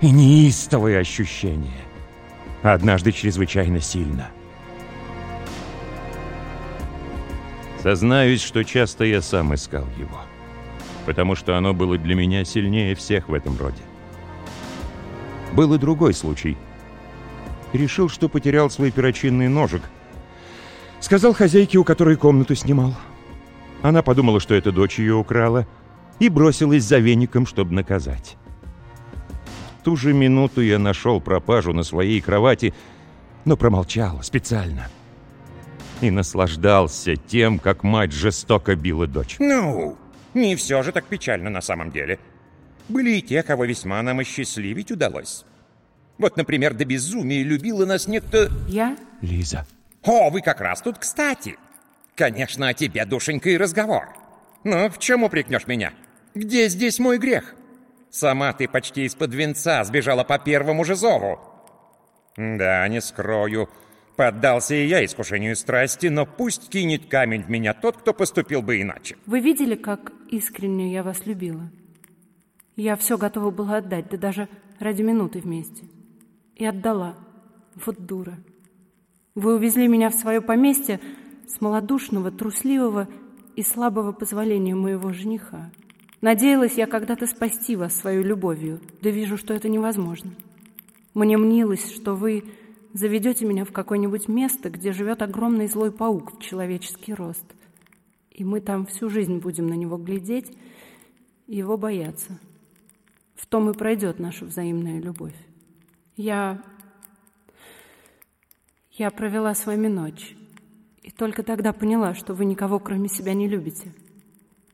и 0.00 0.10
неистовое 0.10 1.00
ощущение. 1.00 1.80
Однажды 2.62 3.12
чрезвычайно 3.12 3.80
сильно. 3.80 4.28
Сознаюсь, 7.82 8.42
что 8.42 8.62
часто 8.64 9.04
я 9.04 9.22
сам 9.22 9.54
искал 9.54 9.86
его, 9.96 10.20
потому 11.08 11.34
что 11.34 11.56
оно 11.56 11.74
было 11.74 11.98
для 11.98 12.14
меня 12.14 12.44
сильнее 12.44 12.94
всех 12.94 13.28
в 13.28 13.34
этом 13.34 13.58
роде. 13.58 13.82
Был 15.54 15.74
и 15.74 15.78
другой 15.78 16.14
случай. 16.14 16.56
Решил, 17.72 18.08
что 18.08 18.28
потерял 18.28 18.70
свой 18.70 18.92
перочинный 18.92 19.48
ножик— 19.48 19.82
Сказал 21.00 21.32
хозяйке, 21.32 21.78
у 21.78 21.84
которой 21.84 22.16
комнату 22.16 22.54
снимал. 22.54 22.94
Она 23.82 24.02
подумала, 24.02 24.40
что 24.40 24.54
это 24.54 24.72
дочь 24.72 24.98
ее 24.98 25.14
украла, 25.14 25.66
и 26.18 26.28
бросилась 26.28 26.82
за 26.82 26.98
веником, 26.98 27.46
чтобы 27.46 27.74
наказать. 27.74 28.36
Ту 29.84 29.96
же 29.96 30.12
минуту 30.12 30.60
я 30.60 30.78
нашел 30.78 31.20
пропажу 31.20 31.72
на 31.72 31.84
своей 31.84 32.20
кровати, 32.20 32.74
но 33.44 33.56
промолчал 33.56 34.22
специально. 34.22 34.88
И 36.00 36.10
наслаждался 36.10 37.16
тем, 37.16 37.58
как 37.58 37.84
мать 37.84 38.12
жестоко 38.12 38.74
била 38.74 39.06
дочь. 39.06 39.36
Ну, 39.38 39.96
не 40.34 40.56
все 40.56 40.82
же 40.82 40.92
так 40.92 41.04
печально 41.06 41.50
на 41.50 41.60
самом 41.60 41.90
деле. 41.90 42.18
Были 42.88 43.16
и 43.16 43.22
те, 43.22 43.42
кого 43.42 43.64
весьма 43.64 44.02
нам 44.02 44.20
осчастливить 44.20 44.90
удалось. 44.90 45.44
Вот, 46.18 46.36
например, 46.36 46.74
до 46.74 46.84
безумия 46.84 47.42
любила 47.42 47.86
нас 47.86 48.08
некто... 48.08 48.50
Я? 48.66 48.96
Лиза. 49.20 49.66
О, 50.02 50.30
вы 50.30 50.40
как 50.40 50.60
раз 50.60 50.80
тут 50.80 50.98
кстати. 50.98 51.56
Конечно, 52.16 52.68
о 52.68 52.74
тебе, 52.74 53.04
душенька, 53.04 53.50
и 53.50 53.56
разговор. 53.56 54.08
Ну, 54.64 54.88
в 54.88 54.98
чем 54.98 55.22
упрекнешь 55.22 55.66
меня? 55.66 55.92
Где 56.34 56.68
здесь 56.68 56.98
мой 56.98 57.18
грех? 57.18 57.54
Сама 58.10 58.52
ты 58.52 58.66
почти 58.66 59.04
из-под 59.04 59.34
венца 59.34 59.84
сбежала 59.84 60.24
по 60.24 60.38
первому 60.38 60.84
же 60.84 60.96
зову. 60.96 61.38
Да, 62.36 62.86
не 62.88 63.00
скрою. 63.00 63.68
Поддался 64.16 64.74
и 64.74 64.86
я 64.86 65.04
искушению 65.04 65.54
страсти, 65.54 66.08
но 66.08 66.26
пусть 66.26 66.70
кинет 66.70 67.06
камень 67.06 67.44
в 67.44 67.50
меня 67.50 67.72
тот, 67.74 67.98
кто 67.98 68.12
поступил 68.12 68.62
бы 68.62 68.80
иначе. 68.80 69.16
Вы 69.26 69.38
видели, 69.38 69.76
как 69.76 70.12
искренне 70.30 70.92
я 70.92 71.02
вас 71.02 71.26
любила? 71.26 71.70
Я 72.76 72.96
все 72.96 73.18
готова 73.18 73.50
была 73.50 73.78
отдать, 73.78 74.08
да 74.10 74.16
даже 74.16 74.48
ради 74.78 75.02
минуты 75.02 75.40
вместе. 75.40 75.84
И 76.54 76.64
отдала. 76.64 77.16
Вот 77.84 78.06
дура. 78.06 78.38
Вы 79.34 79.56
увезли 79.56 79.88
меня 79.88 80.10
в 80.10 80.14
свое 80.14 80.40
поместье 80.40 81.00
с 81.46 81.60
малодушного, 81.60 82.30
трусливого 82.30 83.08
и 83.56 83.62
слабого 83.62 84.12
позволения 84.12 84.74
моего 84.74 85.12
жениха. 85.12 85.70
Надеялась 86.20 86.74
я 86.74 86.86
когда-то 86.86 87.26
спасти 87.26 87.76
вас 87.76 87.94
своей 87.94 88.22
любовью, 88.22 88.80
да 89.00 89.10
вижу, 89.10 89.36
что 89.36 89.54
это 89.54 89.68
невозможно. 89.68 90.32
Мне 91.14 91.36
мнилось, 91.36 91.92
что 91.92 92.14
вы 92.14 92.44
заведете 92.92 93.44
меня 93.44 93.64
в 93.64 93.72
какое-нибудь 93.72 94.28
место, 94.28 94.70
где 94.70 94.92
живет 94.92 95.22
огромный 95.22 95.68
злой 95.68 95.92
паук 95.92 96.36
в 96.36 96.42
человеческий 96.42 97.14
рост. 97.14 97.44
И 98.38 98.44
мы 98.44 98.60
там 98.60 98.86
всю 98.86 99.10
жизнь 99.10 99.38
будем 99.38 99.66
на 99.66 99.74
него 99.74 99.96
глядеть 99.96 100.56
и 101.48 101.56
его 101.56 101.76
бояться. 101.76 102.38
В 103.34 103.46
том 103.46 103.68
и 103.68 103.76
пройдет 103.76 104.20
наша 104.20 104.44
взаимная 104.44 105.00
любовь. 105.00 105.34
Я 106.16 106.62
я 108.92 109.10
провела 109.10 109.54
с 109.54 109.66
вами 109.66 109.88
ночь, 109.88 110.36
и 111.02 111.10
только 111.10 111.42
тогда 111.42 111.72
поняла, 111.72 112.14
что 112.14 112.32
вы 112.32 112.44
никого 112.44 112.78
кроме 112.78 113.08
себя 113.08 113.34
не 113.34 113.48
любите. 113.48 113.92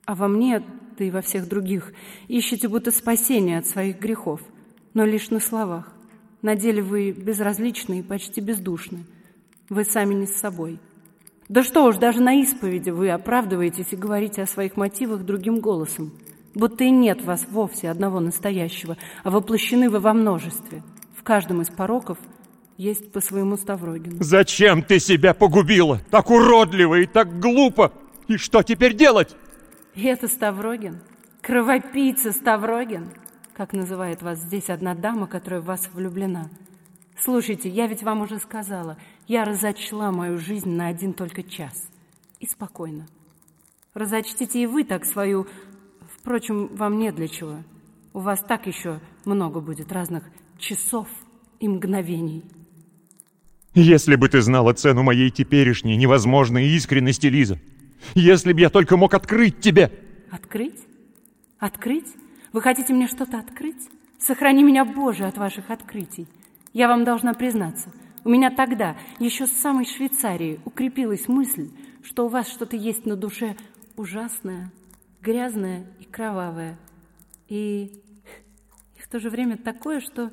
А 0.05 0.15
во 0.15 0.29
мне, 0.29 0.63
да 0.99 1.05
и 1.07 1.11
во 1.11 1.23
всех 1.23 1.49
других, 1.49 1.95
ищете 2.29 2.69
будто 2.69 2.91
спасение 2.91 3.59
от 3.59 3.67
своих 3.67 3.99
грехов, 3.99 4.43
но 4.93 5.07
лишь 5.07 5.31
на 5.31 5.41
словах. 5.41 5.91
На 6.43 6.55
деле 6.55 6.83
вы 6.83 7.13
безразличны 7.13 8.01
и 8.01 8.03
почти 8.03 8.43
бездушны. 8.43 9.07
Вы 9.71 9.87
сами 9.87 10.13
не 10.13 10.27
с 10.27 10.37
собой. 10.37 10.79
Да 11.49 11.63
что 11.63 11.85
уж, 11.85 11.97
даже 11.97 12.21
на 12.21 12.41
исповеди 12.41 12.91
вы 12.91 13.11
оправдываетесь 13.11 13.93
и 13.93 13.97
говорите 13.97 14.43
о 14.43 14.47
своих 14.47 14.77
мотивах 14.77 15.25
другим 15.25 15.61
голосом, 15.61 16.13
будто 16.55 16.85
и 16.85 16.91
нет 16.91 17.23
вас 17.23 17.47
вовсе 17.51 17.91
одного 17.91 18.21
настоящего, 18.21 18.97
а 19.23 19.31
воплощены 19.31 19.91
вы 19.91 20.01
во 20.01 20.15
множестве. 20.15 20.83
В 21.17 21.23
каждом 21.23 21.63
из 21.63 21.69
пороков– 21.69 22.19
есть 22.77 23.13
по 23.13 23.21
своему 23.21 23.57
Ставрогину. 23.57 24.17
Зачем 24.21 24.83
ты 24.83 24.99
себя 24.99 25.35
погубила? 25.35 26.01
Так 26.11 26.31
уродливо 26.31 26.97
и 26.97 27.07
так 27.07 27.39
глупо. 27.39 27.93
И 28.27 28.37
что 28.37 28.63
теперь 28.63 28.95
делать? 28.95 29.37
И 29.95 30.05
это 30.05 30.27
Ставрогин? 30.29 31.01
Кровопийца 31.41 32.33
Ставрогин? 32.33 33.11
Как 33.55 33.73
называет 33.73 34.23
вас 34.23 34.41
здесь 34.41 34.71
одна 34.71 34.95
дама, 34.95 35.27
которая 35.27 35.61
в 35.61 35.67
вас 35.67 35.89
влюблена. 35.93 36.49
Слушайте, 37.17 37.69
я 37.69 37.87
ведь 37.87 38.03
вам 38.03 38.23
уже 38.23 38.39
сказала, 38.39 38.97
я 39.27 39.45
разочла 39.45 40.11
мою 40.13 40.39
жизнь 40.39 40.71
на 40.71 40.89
один 40.89 41.13
только 41.13 41.43
час. 41.43 41.89
И 42.41 42.47
спокойно. 42.47 43.07
Разочтите 43.95 44.63
и 44.63 44.67
вы 44.67 44.85
так 44.85 45.05
свою... 45.05 45.47
Впрочем, 46.19 46.69
вам 46.75 46.99
не 46.99 47.13
для 47.13 47.29
чего. 47.29 47.57
У 48.13 48.21
вас 48.21 48.41
так 48.41 48.67
еще 48.67 49.01
много 49.25 49.61
будет 49.61 49.93
разных 49.93 50.25
часов 50.59 51.09
и 51.61 51.69
мгновений. 51.69 52.45
Если 53.75 54.17
бы 54.17 54.29
ты 54.29 54.41
знала 54.41 54.73
цену 54.73 55.03
моей 55.03 55.31
теперешней 55.31 55.97
невозможной 55.97 56.69
искренности, 56.69 57.27
Лиза. 57.27 57.59
Если 58.15 58.53
бы 58.53 58.61
я 58.61 58.71
только 58.71 58.97
мог 58.97 59.15
открыть 59.15 59.61
тебе. 59.61 59.91
Открыть? 60.31 60.81
Открыть? 61.59 62.07
Вы 62.53 62.63
хотите 62.63 62.93
мне 62.93 63.09
что-то 63.09 63.39
открыть? 63.39 63.89
Сохрани 64.19 64.63
меня, 64.63 64.85
Боже, 64.85 65.25
от 65.25 65.37
ваших 65.39 65.71
открытий. 65.71 66.27
Я 66.73 66.89
вам 66.89 67.05
должна 67.05 67.35
признаться, 67.35 67.91
у 68.25 68.31
меня 68.31 68.51
тогда, 68.51 68.97
еще 69.19 69.47
с 69.47 69.53
самой 69.53 69.85
Швейцарии, 69.85 70.61
укрепилась 70.65 71.29
мысль, 71.29 71.71
что 72.03 72.25
у 72.25 72.29
вас 72.29 72.49
что-то 72.49 72.75
есть 72.77 73.05
на 73.05 73.17
душе 73.17 73.55
ужасное, 73.97 74.73
грязное 75.21 75.87
и 76.01 76.05
кровавое. 76.05 76.79
И, 77.49 78.03
и 78.97 79.01
в 79.01 79.09
то 79.09 79.21
же 79.21 79.29
время 79.29 79.59
такое, 79.59 80.01
что 80.01 80.33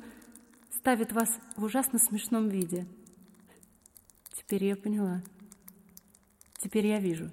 ставит 0.70 1.12
вас 1.12 1.28
в 1.56 1.64
ужасно 1.64 1.98
смешном 1.98 2.48
виде. 2.48 2.86
Теперь 4.32 4.64
я 4.64 4.76
поняла. 4.76 5.22
Теперь 6.58 6.86
я 6.86 6.98
вижу. 6.98 7.30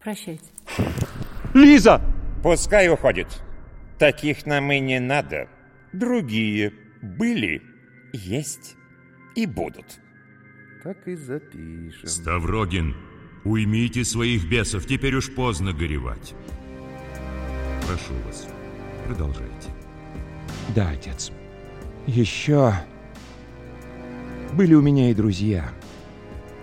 Прощайте. 0.00 0.50
Лиза! 1.54 2.00
Пускай 2.42 2.88
уходит. 2.88 3.28
Таких 3.98 4.46
нам 4.46 4.70
и 4.70 4.80
не 4.80 5.00
надо. 5.00 5.48
Другие 5.92 6.72
были, 7.02 7.62
есть 8.12 8.77
и 9.38 9.46
будут. 9.46 10.00
Так 10.82 11.06
и 11.06 11.14
запишем. 11.14 12.08
Ставрогин, 12.08 12.96
уймите 13.44 14.04
своих 14.04 14.48
бесов, 14.48 14.86
теперь 14.86 15.14
уж 15.14 15.32
поздно 15.32 15.72
горевать. 15.72 16.34
Прошу 17.86 18.14
вас, 18.26 18.48
продолжайте. 19.06 19.70
Да, 20.74 20.90
отец. 20.90 21.30
Еще 22.08 22.74
были 24.54 24.74
у 24.74 24.82
меня 24.82 25.10
и 25.10 25.14
друзья. 25.14 25.70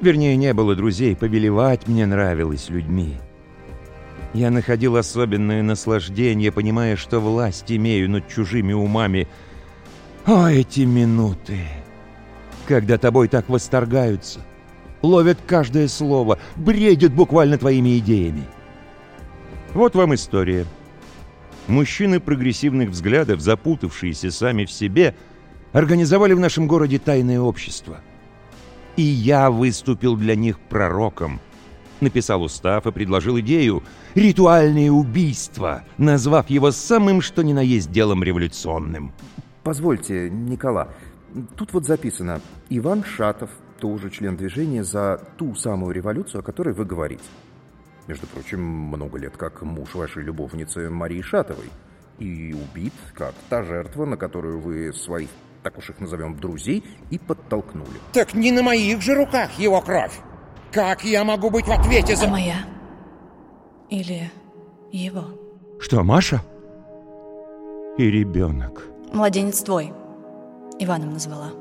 Вернее, 0.01 0.35
не 0.35 0.53
было 0.53 0.75
друзей, 0.75 1.15
повелевать 1.15 1.87
мне 1.87 2.05
нравилось 2.05 2.69
людьми. 2.69 3.15
Я 4.33 4.51
находил 4.51 4.97
особенное 4.97 5.63
наслаждение, 5.63 6.51
понимая, 6.51 6.97
что 6.97 7.21
власть 7.21 7.71
имею 7.71 8.09
над 8.09 8.27
чужими 8.27 8.73
умами. 8.73 9.29
О, 10.25 10.49
эти 10.49 10.81
минуты! 10.81 11.84
Когда 12.67 12.97
тобой 12.97 13.27
так 13.27 13.47
восторгаются, 13.47 14.39
ловят 15.01 15.37
каждое 15.45 15.87
слово, 15.87 16.39
бредят 16.55 17.13
буквально 17.13 17.57
твоими 17.57 17.99
идеями. 17.99 18.43
Вот 19.73 19.93
вам 19.95 20.15
история. 20.15 20.65
Мужчины 21.67 22.19
прогрессивных 22.19 22.89
взглядов, 22.89 23.39
запутавшиеся 23.39 24.31
сами 24.31 24.65
в 24.65 24.71
себе, 24.71 25.15
организовали 25.73 26.33
в 26.33 26.39
нашем 26.39 26.67
городе 26.67 26.99
тайное 26.99 27.39
общество. 27.39 27.99
И 28.95 29.01
я 29.01 29.51
выступил 29.51 30.15
для 30.15 30.35
них 30.35 30.59
пророком. 30.59 31.41
Написал 32.01 32.43
устав 32.43 32.87
и 32.87 32.91
предложил 32.91 33.39
идею 33.39 33.83
«Ритуальное 34.15 34.91
убийство», 34.91 35.83
назвав 35.97 36.49
его 36.49 36.71
самым 36.71 37.21
что 37.21 37.41
ни 37.41 37.53
на 37.53 37.61
есть 37.61 37.91
делом 37.91 38.23
революционным. 38.23 39.11
Позвольте, 39.63 40.29
Никола, 40.29 40.89
тут 41.55 41.73
вот 41.73 41.85
записано 41.85 42.41
«Иван 42.69 43.03
Шатов, 43.03 43.49
тоже 43.79 44.09
член 44.09 44.37
движения 44.37 44.83
за 44.83 45.21
ту 45.37 45.55
самую 45.55 45.93
революцию, 45.93 46.39
о 46.39 46.43
которой 46.43 46.73
вы 46.73 46.85
говорите». 46.85 47.23
Между 48.07 48.27
прочим, 48.27 48.61
много 48.61 49.17
лет 49.17 49.35
как 49.35 49.61
муж 49.63 49.95
вашей 49.95 50.23
любовницы 50.23 50.89
Марии 50.89 51.21
Шатовой. 51.21 51.69
И 52.19 52.53
убит, 52.53 52.93
как 53.13 53.33
та 53.49 53.63
жертва, 53.63 54.05
на 54.05 54.15
которую 54.15 54.59
вы 54.59 54.93
своих, 54.93 55.29
так 55.63 55.77
уж 55.77 55.89
их 55.89 55.99
назовем, 55.99 56.37
друзей, 56.37 56.83
и 57.09 57.17
подтолкнули. 57.17 57.99
Так 58.13 58.33
не 58.33 58.51
на 58.51 58.61
моих 58.61 59.01
же 59.01 59.15
руках 59.15 59.51
его 59.57 59.81
кровь. 59.81 60.13
Как 60.71 61.03
я 61.03 61.23
могу 61.23 61.49
быть 61.49 61.65
в 61.65 61.71
ответе 61.71 62.15
за... 62.15 62.27
А 62.27 62.29
моя? 62.29 62.55
Или 63.89 64.31
его? 64.91 65.25
Что, 65.79 66.03
Маша? 66.03 66.41
И 67.97 68.09
ребенок. 68.09 68.83
Младенец 69.13 69.61
твой. 69.61 69.91
Иваном 70.79 71.13
назвала. 71.13 71.51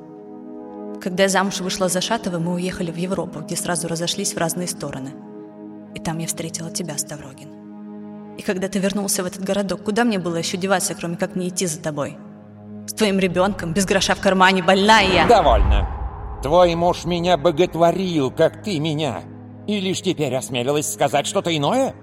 Когда 1.01 1.25
я 1.25 1.29
замуж 1.29 1.61
вышла 1.61 1.89
за 1.89 2.01
Шатова, 2.01 2.39
мы 2.39 2.55
уехали 2.55 2.91
в 2.91 2.97
Европу, 2.97 3.41
где 3.41 3.57
сразу 3.57 3.89
разошлись 3.89 4.35
в 4.35 4.39
разные 4.39 4.67
стороны. 4.67 5.11
И 5.95 6.01
там 6.01 6.19
я 6.19 6.27
встретила 6.27 6.71
тебя, 6.71 6.99
Ставрогин. 6.99 7.49
И 8.39 8.43
когда 8.43 8.69
ты 8.69 8.79
вернулся 8.79 9.23
в 9.23 9.27
этот 9.27 9.45
городок, 9.45 9.85
куда 9.85 10.05
мне 10.05 10.19
было 10.19 10.37
еще 10.37 10.57
деваться, 10.57 10.95
кроме 10.95 11.17
как 11.17 11.37
не 11.37 11.49
идти 11.49 11.67
за 11.67 11.81
тобой? 11.81 12.17
С 12.87 12.93
твоим 12.93 13.19
ребенком, 13.19 13.73
без 13.73 13.87
гроша 13.87 14.15
в 14.15 14.21
кармане, 14.21 14.63
больная 14.63 15.07
я. 15.07 15.27
Довольно. 15.27 15.89
Твой 16.43 16.75
муж 16.75 17.05
меня 17.05 17.37
боготворил, 17.37 18.31
как 18.31 18.63
ты 18.63 18.81
меня. 18.81 19.23
И 19.67 19.81
лишь 19.81 20.03
теперь 20.03 20.35
осмелилась 20.35 20.93
сказать 20.93 21.27
что-то 21.27 21.57
иное? 21.57 21.95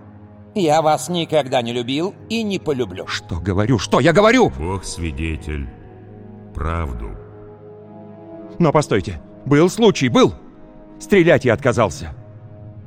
Я 0.55 0.81
вас 0.81 1.09
никогда 1.09 1.61
не 1.61 1.73
любил 1.73 2.13
и 2.29 2.43
не 2.43 2.59
полюблю. 2.59 3.07
Что 3.07 3.35
говорю? 3.35 3.77
Что 3.77 3.99
я 3.99 4.13
говорю? 4.13 4.49
Бог 4.57 4.83
свидетель. 4.83 5.67
Правду. 6.53 7.09
Но 8.59 8.71
постойте. 8.71 9.21
Был 9.45 9.69
случай, 9.69 10.09
был. 10.09 10.33
Стрелять 10.99 11.45
я 11.45 11.53
отказался. 11.53 12.13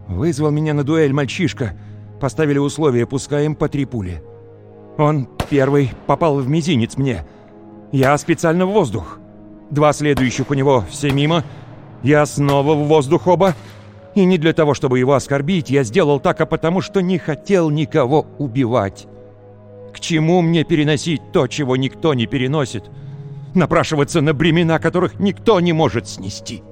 Вызвал 0.07 0.51
меня 0.51 0.75
на 0.75 0.85
дуэль 0.85 1.13
мальчишка. 1.13 1.73
Поставили 2.21 2.59
условия, 2.59 3.07
пускаем 3.07 3.57
по 3.57 3.69
три 3.69 3.85
пули. 3.85 4.23
Он 4.99 5.29
первый 5.51 5.91
попал 6.07 6.37
в 6.37 6.49
мизинец 6.49 6.97
мне. 6.97 7.27
Я 7.91 8.17
специально 8.19 8.67
в 8.67 8.71
воздух. 8.71 9.19
Два 9.71 9.93
следующих 9.93 10.51
у 10.51 10.55
него 10.55 10.85
все 10.89 11.11
мимо. 11.11 11.43
Я 12.03 12.25
снова 12.27 12.75
в 12.75 12.87
воздух 12.87 13.27
оба. 13.27 13.55
И 14.15 14.25
не 14.25 14.39
для 14.39 14.53
того, 14.53 14.75
чтобы 14.75 15.01
его 15.01 15.15
оскорбить, 15.15 15.71
я 15.71 15.83
сделал 15.83 16.21
так, 16.21 16.41
а 16.41 16.47
потому 16.47 16.81
что 16.81 17.01
не 17.01 17.19
хотел 17.19 17.71
никого 17.71 18.27
убивать. 18.39 19.09
К 19.93 19.99
чему 19.99 20.41
мне 20.41 20.65
переносить 20.65 21.21
то, 21.33 21.49
чего 21.49 21.77
никто 21.77 22.15
не 22.15 22.27
переносит? 22.27 22.85
Напрашиваться 23.55 24.21
на 24.21 24.35
бремена, 24.35 24.79
которых 24.79 25.19
никто 25.21 25.61
не 25.61 25.73
может 25.73 26.09
снести. 26.09 26.63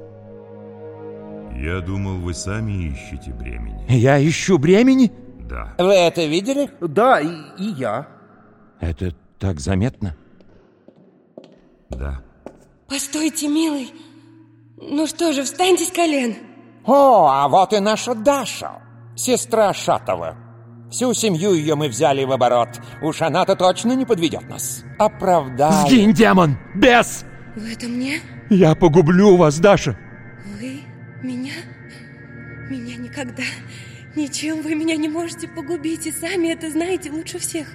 Я 1.54 1.80
думал, 1.80 2.18
вы 2.18 2.34
сами 2.34 2.88
ищете 2.88 3.32
бремени. 3.32 3.84
Я 3.88 4.22
ищу 4.26 4.58
бремени? 4.58 5.12
Да. 5.48 5.74
Вы 5.78 5.92
это 5.92 6.24
видели? 6.24 6.70
Да, 6.80 7.20
и, 7.20 7.28
и 7.58 7.64
я. 7.76 8.08
Это 8.80 9.14
так 9.38 9.60
заметно? 9.60 10.16
Да. 11.88 12.22
Постойте, 12.88 13.48
милый. 13.48 13.92
Ну 14.76 15.06
что 15.06 15.32
же, 15.32 15.44
встаньте 15.44 15.84
с 15.84 15.92
колен. 15.92 16.34
О, 16.84 17.28
а 17.30 17.48
вот 17.48 17.72
и 17.72 17.78
наша 17.78 18.14
Даша, 18.14 18.82
сестра 19.14 19.72
Шатова. 19.72 20.36
Всю 20.92 21.14
семью 21.14 21.54
ее 21.54 21.74
мы 21.74 21.88
взяли 21.88 22.22
в 22.22 22.32
оборот. 22.32 22.68
Уж 23.00 23.22
она-то 23.22 23.56
точно 23.56 23.92
не 23.92 24.04
подведет 24.04 24.46
нас. 24.50 24.84
Оправдай. 24.98 25.88
Сгинь, 25.88 26.12
демон! 26.12 26.58
Бес! 26.74 27.24
Вы 27.56 27.72
это 27.72 27.88
мне? 27.88 28.20
Я 28.50 28.74
погублю 28.74 29.36
вас, 29.38 29.58
Даша! 29.58 29.96
Вы? 30.44 30.82
Меня? 31.22 31.54
Меня 32.68 32.96
никогда. 32.96 33.42
Ничем 34.14 34.60
вы 34.60 34.74
меня 34.74 34.96
не 34.96 35.08
можете 35.08 35.48
погубить, 35.48 36.06
и 36.06 36.12
сами 36.12 36.48
это 36.48 36.70
знаете 36.70 37.10
лучше 37.10 37.38
всех. 37.38 37.68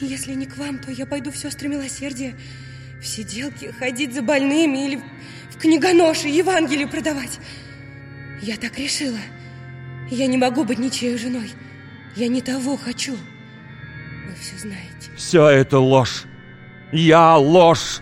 Если 0.00 0.34
не 0.34 0.46
к 0.46 0.56
вам, 0.56 0.78
то 0.78 0.92
я 0.92 1.06
пойду 1.06 1.32
в 1.32 1.36
сестры 1.36 1.68
милосердия, 1.68 2.36
в 3.00 3.06
сиделки, 3.06 3.72
ходить 3.76 4.14
за 4.14 4.22
больными 4.22 4.86
или 4.86 5.02
в 5.50 5.58
книгоноши 5.58 6.28
Евангелие 6.28 6.86
продавать. 6.86 7.40
Я 8.40 8.56
так 8.56 8.78
решила. 8.78 9.18
Я 10.10 10.28
не 10.28 10.36
могу 10.36 10.62
быть 10.62 10.78
ничьей 10.78 11.18
женой. 11.18 11.50
Я 12.16 12.28
не 12.28 12.40
того 12.40 12.76
хочу. 12.76 13.12
Вы 14.26 14.34
все 14.34 14.58
знаете. 14.58 15.10
Все 15.16 15.46
это 15.48 15.78
ложь. 15.78 16.24
Я 16.92 17.36
ложь. 17.36 18.00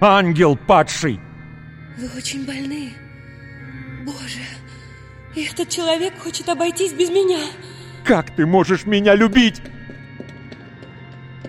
Ангел 0.00 0.56
падший. 0.56 1.20
Вы 1.96 2.08
очень 2.16 2.44
больны. 2.44 2.92
Боже, 4.04 4.40
и 5.34 5.44
этот 5.44 5.68
человек 5.68 6.18
хочет 6.18 6.48
обойтись 6.48 6.92
без 6.92 7.10
меня. 7.10 7.40
Как 8.04 8.34
ты 8.34 8.44
можешь 8.44 8.84
меня 8.84 9.14
любить? 9.14 9.62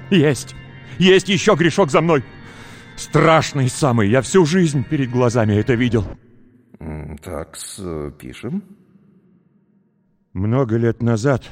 Есть. 0.09 0.55
Есть 0.99 1.27
еще 1.27 1.55
грешок 1.55 1.91
за 1.91 2.01
мной. 2.01 2.23
Страшный 2.95 3.67
самый. 3.67 4.09
Я 4.09 4.21
всю 4.21 4.45
жизнь 4.45 4.85
перед 4.85 5.11
глазами 5.11 5.55
это 5.55 5.73
видел. 5.73 6.05
Так, 7.23 7.57
пишем. 8.17 8.63
Много 10.33 10.77
лет 10.77 11.01
назад 11.01 11.43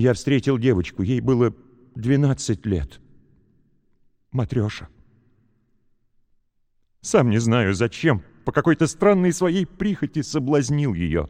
я 0.00 0.14
встретил 0.14 0.58
девочку. 0.58 1.02
Ей 1.02 1.20
было 1.20 1.54
12 1.94 2.66
лет. 2.66 3.00
Матреша. 4.32 4.88
Сам 7.00 7.30
не 7.30 7.38
знаю, 7.38 7.74
зачем. 7.74 8.22
По 8.44 8.52
какой-то 8.52 8.86
странной 8.86 9.32
своей 9.32 9.66
прихоти 9.66 10.22
соблазнил 10.22 10.94
ее. 10.94 11.28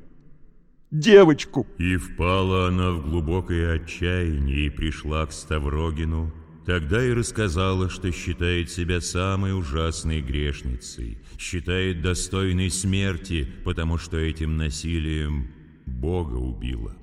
Девочку. 0.90 1.66
И 1.78 1.96
впала 1.96 2.68
она 2.68 2.92
в 2.92 3.08
глубокое 3.08 3.76
отчаяние 3.76 4.66
и 4.66 4.70
пришла 4.70 5.26
к 5.26 5.32
Ставрогину, 5.32 6.32
Тогда 6.66 7.02
и 7.04 7.12
рассказала, 7.12 7.88
что 7.88 8.12
считает 8.12 8.70
себя 8.70 9.00
самой 9.00 9.58
ужасной 9.58 10.20
грешницей, 10.20 11.18
считает 11.38 12.02
достойной 12.02 12.70
смерти, 12.70 13.50
потому 13.64 13.98
что 13.98 14.18
этим 14.18 14.56
насилием 14.56 15.50
Бога 15.86 16.36
убила. 16.36 16.94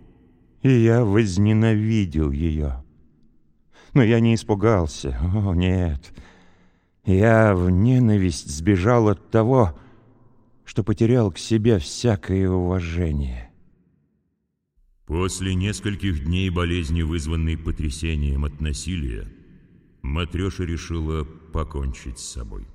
И 0.61 0.69
я 0.69 1.05
возненавидел 1.05 2.31
ее. 2.31 2.83
Но 3.93 4.03
я 4.03 4.19
не 4.19 4.35
испугался. 4.35 5.17
О, 5.21 5.53
нет. 5.53 6.13
Я 7.05 7.55
в 7.55 7.69
ненависть 7.69 8.49
сбежал 8.49 9.09
от 9.09 9.29
того, 9.29 9.77
что 10.65 10.83
потерял 10.83 11.31
к 11.31 11.37
себе 11.37 11.79
всякое 11.79 12.49
уважение. 12.49 13.49
После 15.05 15.55
нескольких 15.55 16.25
дней 16.25 16.49
болезни, 16.49 17.01
вызванной 17.01 17.57
потрясением 17.57 18.43
от 18.43 18.59
насилия, 18.59 19.31
Матреша 20.01 20.65
решила 20.65 21.23
покончить 21.23 22.19
с 22.19 22.29
собой. 22.33 22.67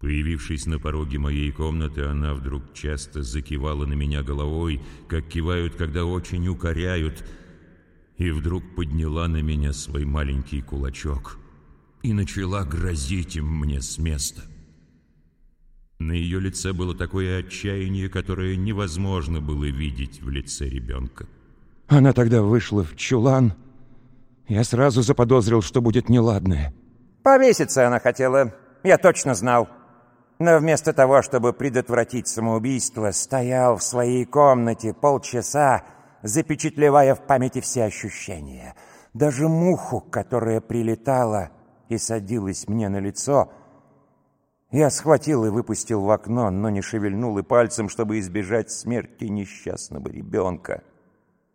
Появившись 0.00 0.66
на 0.66 0.78
пороге 0.78 1.18
моей 1.18 1.50
комнаты, 1.50 2.02
она 2.02 2.34
вдруг 2.34 2.74
часто 2.74 3.22
закивала 3.22 3.86
на 3.86 3.94
меня 3.94 4.22
головой, 4.22 4.82
как 5.08 5.26
кивают, 5.26 5.74
когда 5.76 6.04
очень 6.04 6.46
укоряют, 6.48 7.24
и 8.18 8.30
вдруг 8.30 8.62
подняла 8.74 9.26
на 9.26 9.40
меня 9.40 9.72
свой 9.72 10.04
маленький 10.04 10.60
кулачок 10.60 11.38
и 12.02 12.12
начала 12.12 12.64
грозить 12.64 13.36
им 13.36 13.46
мне 13.46 13.80
с 13.80 13.98
места. 13.98 14.42
На 15.98 16.12
ее 16.12 16.40
лице 16.40 16.74
было 16.74 16.94
такое 16.94 17.38
отчаяние, 17.38 18.10
которое 18.10 18.54
невозможно 18.56 19.40
было 19.40 19.64
видеть 19.64 20.20
в 20.20 20.28
лице 20.28 20.68
ребенка. 20.68 21.26
Она 21.88 22.12
тогда 22.12 22.42
вышла 22.42 22.84
в 22.84 22.96
чулан. 22.96 23.54
Я 24.46 24.62
сразу 24.62 25.00
заподозрил, 25.02 25.62
что 25.62 25.80
будет 25.80 26.10
неладное. 26.10 26.74
Повеситься 27.22 27.86
она 27.86 27.98
хотела, 27.98 28.54
я 28.84 28.98
точно 28.98 29.34
знал. 29.34 29.68
Но 30.38 30.58
вместо 30.58 30.92
того, 30.92 31.22
чтобы 31.22 31.52
предотвратить 31.52 32.28
самоубийство, 32.28 33.10
стоял 33.10 33.76
в 33.76 33.82
своей 33.82 34.24
комнате 34.26 34.92
полчаса, 34.92 35.84
запечатлевая 36.22 37.14
в 37.14 37.26
памяти 37.26 37.60
все 37.60 37.84
ощущения. 37.84 38.74
Даже 39.14 39.48
муху, 39.48 40.00
которая 40.00 40.60
прилетала 40.60 41.50
и 41.88 41.96
садилась 41.96 42.68
мне 42.68 42.90
на 42.90 43.00
лицо, 43.00 43.50
я 44.70 44.90
схватил 44.90 45.46
и 45.46 45.48
выпустил 45.48 46.02
в 46.02 46.10
окно, 46.10 46.50
но 46.50 46.68
не 46.68 46.82
шевельнул 46.82 47.38
и 47.38 47.42
пальцем, 47.42 47.88
чтобы 47.88 48.18
избежать 48.18 48.70
смерти 48.70 49.24
несчастного 49.24 50.08
ребенка, 50.08 50.82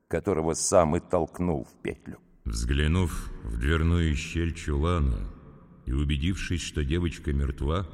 которого 0.07 0.53
сам 0.53 0.95
и 0.95 0.99
толкнул 0.99 1.65
в 1.65 1.81
петлю. 1.83 2.17
Взглянув 2.45 3.29
в 3.43 3.59
дверную 3.59 4.15
щель 4.15 4.55
чулана 4.55 5.29
и 5.85 5.91
убедившись, 5.91 6.61
что 6.61 6.83
девочка 6.83 7.31
мертва, 7.31 7.85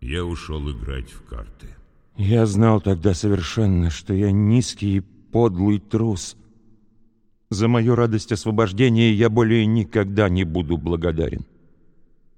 я 0.00 0.24
ушел 0.24 0.70
играть 0.70 1.10
в 1.10 1.24
карты. 1.24 1.68
Я 2.16 2.46
знал 2.46 2.80
тогда 2.80 3.14
совершенно, 3.14 3.90
что 3.90 4.12
я 4.14 4.30
низкий 4.30 4.96
и 4.98 5.00
подлый 5.00 5.78
трус. 5.78 6.36
За 7.50 7.68
мою 7.68 7.94
радость 7.94 8.32
освобождения 8.32 9.12
я 9.12 9.28
более 9.28 9.66
никогда 9.66 10.28
не 10.28 10.44
буду 10.44 10.76
благодарен. 10.76 11.46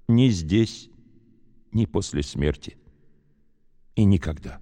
Ни 0.07 0.29
здесь, 0.29 0.89
ни 1.71 1.85
после 1.85 2.23
смерти. 2.23 2.77
И 3.95 4.05
никогда. 4.05 4.59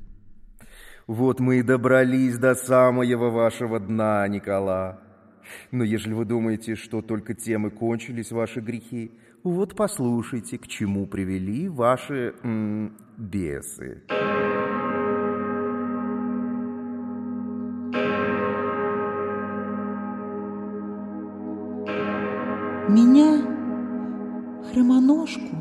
Вот 1.08 1.40
мы 1.40 1.60
и 1.60 1.64
добрались 1.64 2.38
до 2.38 2.56
самого 2.56 3.30
вашего 3.30 3.80
дна, 3.80 4.28
Никола. 4.28 5.00
Но 5.72 5.84
ежели 5.84 6.14
вы 6.14 6.26
думаете, 6.26 6.76
что 6.76 7.02
только 7.02 7.34
тем 7.34 7.68
и 7.68 7.70
кончились 7.70 8.32
ваши 8.32 8.60
грехи, 8.60 9.12
вот 9.43 9.75
послушайте, 9.75 10.58
к 10.58 10.67
чему 10.67 11.08
привели 11.08 11.67
ваши 11.67 12.36
м, 12.43 12.97
бесы. 13.17 14.04
Меня, 22.89 23.41
хромоножку 24.71 25.56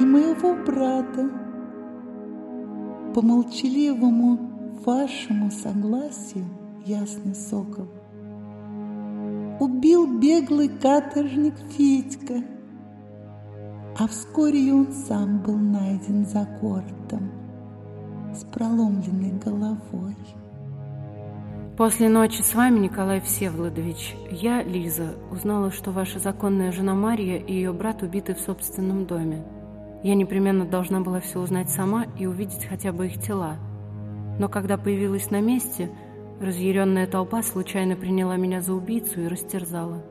и 0.00 0.04
моего 0.04 0.54
брата 0.64 1.30
по 3.14 3.22
молчаливому 3.22 4.80
вашему 4.84 5.50
согласию, 5.50 6.44
ясный 6.84 7.34
сокол, 7.34 7.88
убил 9.60 10.20
беглый 10.20 10.68
каторжник 10.68 11.54
Федька, 11.70 12.53
а 13.96 14.08
вскоре 14.08 14.58
и 14.58 14.72
он 14.72 14.92
сам 14.92 15.38
был 15.38 15.56
найден 15.56 16.26
за 16.26 16.44
городом 16.60 17.30
с 18.34 18.44
проломленной 18.44 19.38
головой. 19.38 20.16
После 21.76 22.08
ночи 22.08 22.40
с 22.40 22.54
вами, 22.54 22.80
Николай 22.80 23.20
Всеволодович, 23.20 24.14
я, 24.30 24.62
Лиза, 24.62 25.14
узнала, 25.30 25.70
что 25.70 25.90
ваша 25.90 26.18
законная 26.18 26.72
жена 26.72 26.94
Мария 26.94 27.38
и 27.38 27.52
ее 27.52 27.72
брат 27.72 28.02
убиты 28.02 28.34
в 28.34 28.40
собственном 28.40 29.06
доме. 29.06 29.44
Я 30.02 30.14
непременно 30.14 30.66
должна 30.66 31.00
была 31.00 31.20
все 31.20 31.40
узнать 31.40 31.70
сама 31.70 32.06
и 32.18 32.26
увидеть 32.26 32.66
хотя 32.66 32.92
бы 32.92 33.06
их 33.06 33.20
тела. 33.20 33.56
Но 34.38 34.48
когда 34.48 34.76
появилась 34.76 35.30
на 35.30 35.40
месте, 35.40 35.90
разъяренная 36.40 37.06
толпа 37.06 37.42
случайно 37.42 37.96
приняла 37.96 38.36
меня 38.36 38.60
за 38.60 38.72
убийцу 38.72 39.22
и 39.22 39.28
растерзала. 39.28 40.02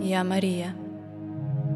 Я 0.00 0.24
Мария. 0.24 0.74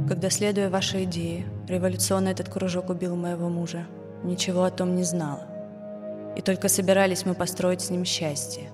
Когда, 0.08 0.30
следуя 0.30 0.68
вашей 0.68 1.04
идее, 1.04 1.46
революционно 1.68 2.28
этот 2.28 2.48
кружок 2.48 2.90
убил 2.90 3.14
моего 3.14 3.48
мужа, 3.48 3.86
ничего 4.24 4.64
о 4.64 4.70
том 4.70 4.96
не 4.96 5.04
знала. 5.04 5.46
И 6.36 6.40
только 6.40 6.68
собирались 6.68 7.24
мы 7.24 7.34
построить 7.34 7.82
с 7.82 7.90
ним 7.90 8.04
счастье. 8.04 8.70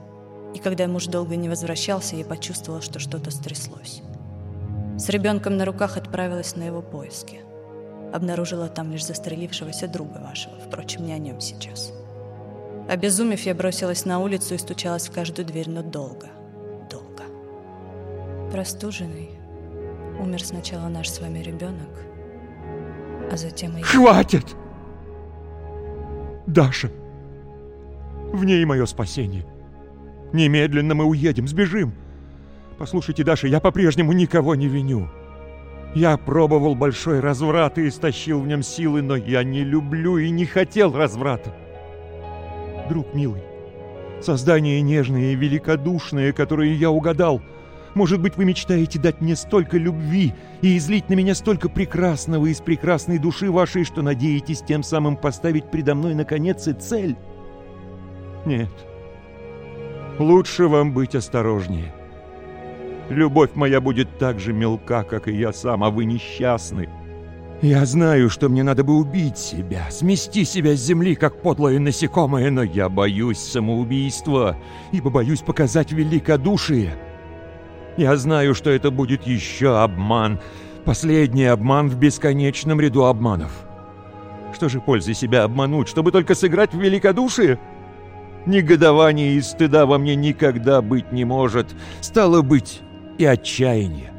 И 0.55 0.59
когда 0.59 0.87
муж 0.87 1.07
долго 1.07 1.37
не 1.37 1.49
возвращался, 1.49 2.17
я 2.17 2.25
почувствовала, 2.25 2.81
что 2.81 2.99
что-то 2.99 3.31
стряслось. 3.31 4.03
С 4.97 5.09
ребенком 5.11 5.57
на 5.57 5.65
руках 5.65 5.97
отправилась 5.97 6.57
на 6.57 6.65
его 6.65 6.81
поиски. 6.81 7.41
Обнаружила 8.13 8.69
там 8.69 8.91
лишь 8.91 9.05
застрелившегося 9.05 9.87
друга 9.87 10.19
вашего, 10.19 10.55
впрочем, 10.59 11.05
не 11.05 11.13
о 11.13 11.19
нем 11.19 11.41
сейчас. 11.41 11.93
Обезумев, 12.89 13.43
я 13.43 13.55
бросилась 13.55 14.07
на 14.07 14.19
улицу 14.19 14.55
и 14.55 14.59
стучалась 14.59 15.09
в 15.09 15.13
каждую 15.13 15.45
дверь, 15.47 15.69
но 15.69 15.83
долго, 15.83 16.29
долго. 16.91 17.25
Простуженный 18.51 19.38
умер 20.19 20.43
сначала 20.45 20.89
наш 20.89 21.09
с 21.09 21.21
вами 21.21 21.39
ребенок, 21.41 21.89
а 23.31 23.37
затем 23.37 23.77
и. 23.77 23.83
Хватит! 23.83 24.57
Даша! 26.47 26.91
В 28.33 28.45
ней 28.45 28.65
мое 28.65 28.87
спасение. 28.87 29.45
Немедленно 30.33 30.95
мы 30.95 31.05
уедем, 31.05 31.49
сбежим. 31.49 31.95
Послушайте, 32.79 33.25
Даша, 33.25 33.49
я 33.49 33.61
по-прежнему 33.61 34.13
никого 34.13 34.55
не 34.55 34.69
виню. 34.69 35.09
Я 35.95 36.17
пробовал 36.17 36.75
большой 36.75 37.21
разврат 37.21 37.79
и 37.79 37.89
истощил 37.89 38.41
в 38.41 38.47
нем 38.47 38.63
силы, 38.63 39.03
но 39.03 39.17
я 39.17 39.43
не 39.43 39.65
люблю 39.65 40.19
и 40.19 40.31
не 40.31 40.45
хотел 40.45 40.95
разврата. 40.95 41.55
Друг 42.89 43.15
милый, 43.15 43.43
создание 44.21 44.81
нежное 44.83 45.33
и 45.33 45.35
великодушное, 45.35 46.33
которое 46.33 46.75
я 46.75 46.91
угадал, 46.91 47.43
может 47.99 48.21
быть, 48.21 48.37
вы 48.37 48.45
мечтаете 48.45 49.01
дать 49.01 49.21
мне 49.21 49.35
столько 49.35 49.77
любви 49.77 50.33
и 50.63 50.79
излить 50.79 51.09
на 51.09 51.15
меня 51.15 51.35
столько 51.35 51.69
прекрасного 51.69 52.47
из 52.47 52.61
прекрасной 52.61 53.19
души 53.19 53.51
вашей, 53.51 53.83
что 53.83 54.03
надеетесь 54.03 54.63
тем 54.63 54.85
самым 54.85 55.17
поставить 55.17 55.69
предо 55.69 55.97
мной, 55.97 56.15
наконец, 56.15 56.69
и 56.69 56.75
цель? 56.75 57.17
Нет. 58.47 58.71
Лучше 60.21 60.69
вам 60.69 60.95
быть 60.95 61.17
осторожнее. 61.17 61.93
Любовь 63.09 63.51
моя 63.55 63.81
будет 63.81 64.17
так 64.19 64.39
же 64.39 64.53
мелка, 64.53 65.03
как 65.03 65.27
и 65.27 65.37
я 65.37 65.53
сам, 65.53 65.83
а 65.83 65.91
вы 65.91 66.05
несчастны. 66.05 66.89
Я 67.63 67.85
знаю, 67.85 68.31
что 68.31 68.49
мне 68.49 68.63
надо 68.63 68.85
бы 68.85 68.97
убить 68.97 69.39
себя, 69.39 69.91
смести 69.91 70.45
себя 70.45 70.77
с 70.77 70.81
земли, 70.81 71.17
как 71.17 71.43
подлое 71.43 71.81
насекомое, 71.81 72.49
но 72.53 72.63
я 72.63 72.89
боюсь 72.89 73.39
самоубийства, 73.39 74.57
ибо 74.93 75.11
боюсь 75.11 75.41
показать 75.41 75.91
великодушие. 75.91 76.97
Я 77.99 78.17
знаю, 78.17 78.55
что 78.55 78.71
это 78.71 78.93
будет 78.93 79.27
еще 79.27 79.77
обман, 79.77 80.39
последний 80.85 81.47
обман 81.47 81.89
в 81.89 81.99
бесконечном 81.99 82.81
ряду 82.81 83.07
обманов. 83.07 83.51
Что 84.55 84.69
же 84.69 84.81
пользы 84.81 85.15
себя 85.15 85.43
обмануть, 85.43 85.89
чтобы 85.89 86.13
только 86.13 86.37
сыграть 86.37 86.73
в 86.73 86.81
великодушие? 86.81 87.59
Негодования 88.47 89.33
и 89.33 89.41
стыда 89.41 89.85
во 89.85 89.99
мне 89.99 90.15
никогда 90.15 90.81
быть 90.81 91.11
не 91.11 91.25
может. 91.25 91.75
Стало 92.01 92.43
быть, 92.43 92.83
и 93.19 93.25
отчаяние. 93.25 94.13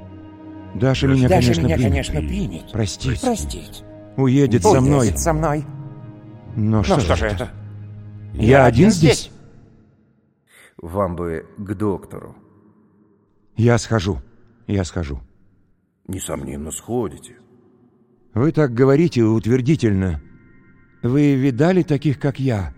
Даша 0.75 1.07
меня, 1.07 1.29
Даша 1.29 1.53
конечно, 1.53 1.61
меня, 1.61 1.75
примет. 1.77 1.89
конечно, 1.89 2.19
примет. 2.19 2.71
Простить. 2.73 3.21
Простить. 3.21 3.83
Уедет 4.17 4.63
со 4.63 4.81
мной. 4.81 4.99
Уедет 4.99 5.19
со 5.19 5.31
мной. 5.31 5.63
Но 6.57 6.79
Ну 6.79 6.83
что, 6.83 6.99
что 6.99 7.15
же 7.15 7.27
это? 7.27 7.35
это? 7.45 7.49
Я 8.33 8.65
один 8.65 8.91
здесь? 8.91 9.31
Вам 10.77 11.15
бы 11.15 11.45
к 11.57 11.73
доктору. 11.75 12.35
Я 13.59 13.77
схожу. 13.77 14.21
Я 14.67 14.85
схожу. 14.85 15.19
Несомненно, 16.07 16.71
сходите. 16.71 17.35
Вы 18.33 18.53
так 18.53 18.73
говорите 18.73 19.21
утвердительно. 19.23 20.21
Вы 21.03 21.35
видали 21.35 21.83
таких, 21.83 22.19
как 22.19 22.39
я, 22.39 22.73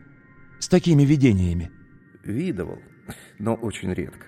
с 0.58 0.68
такими 0.68 1.04
видениями? 1.04 1.70
Видывал, 2.24 2.80
но 3.38 3.54
очень 3.54 3.94
редко. 3.94 4.26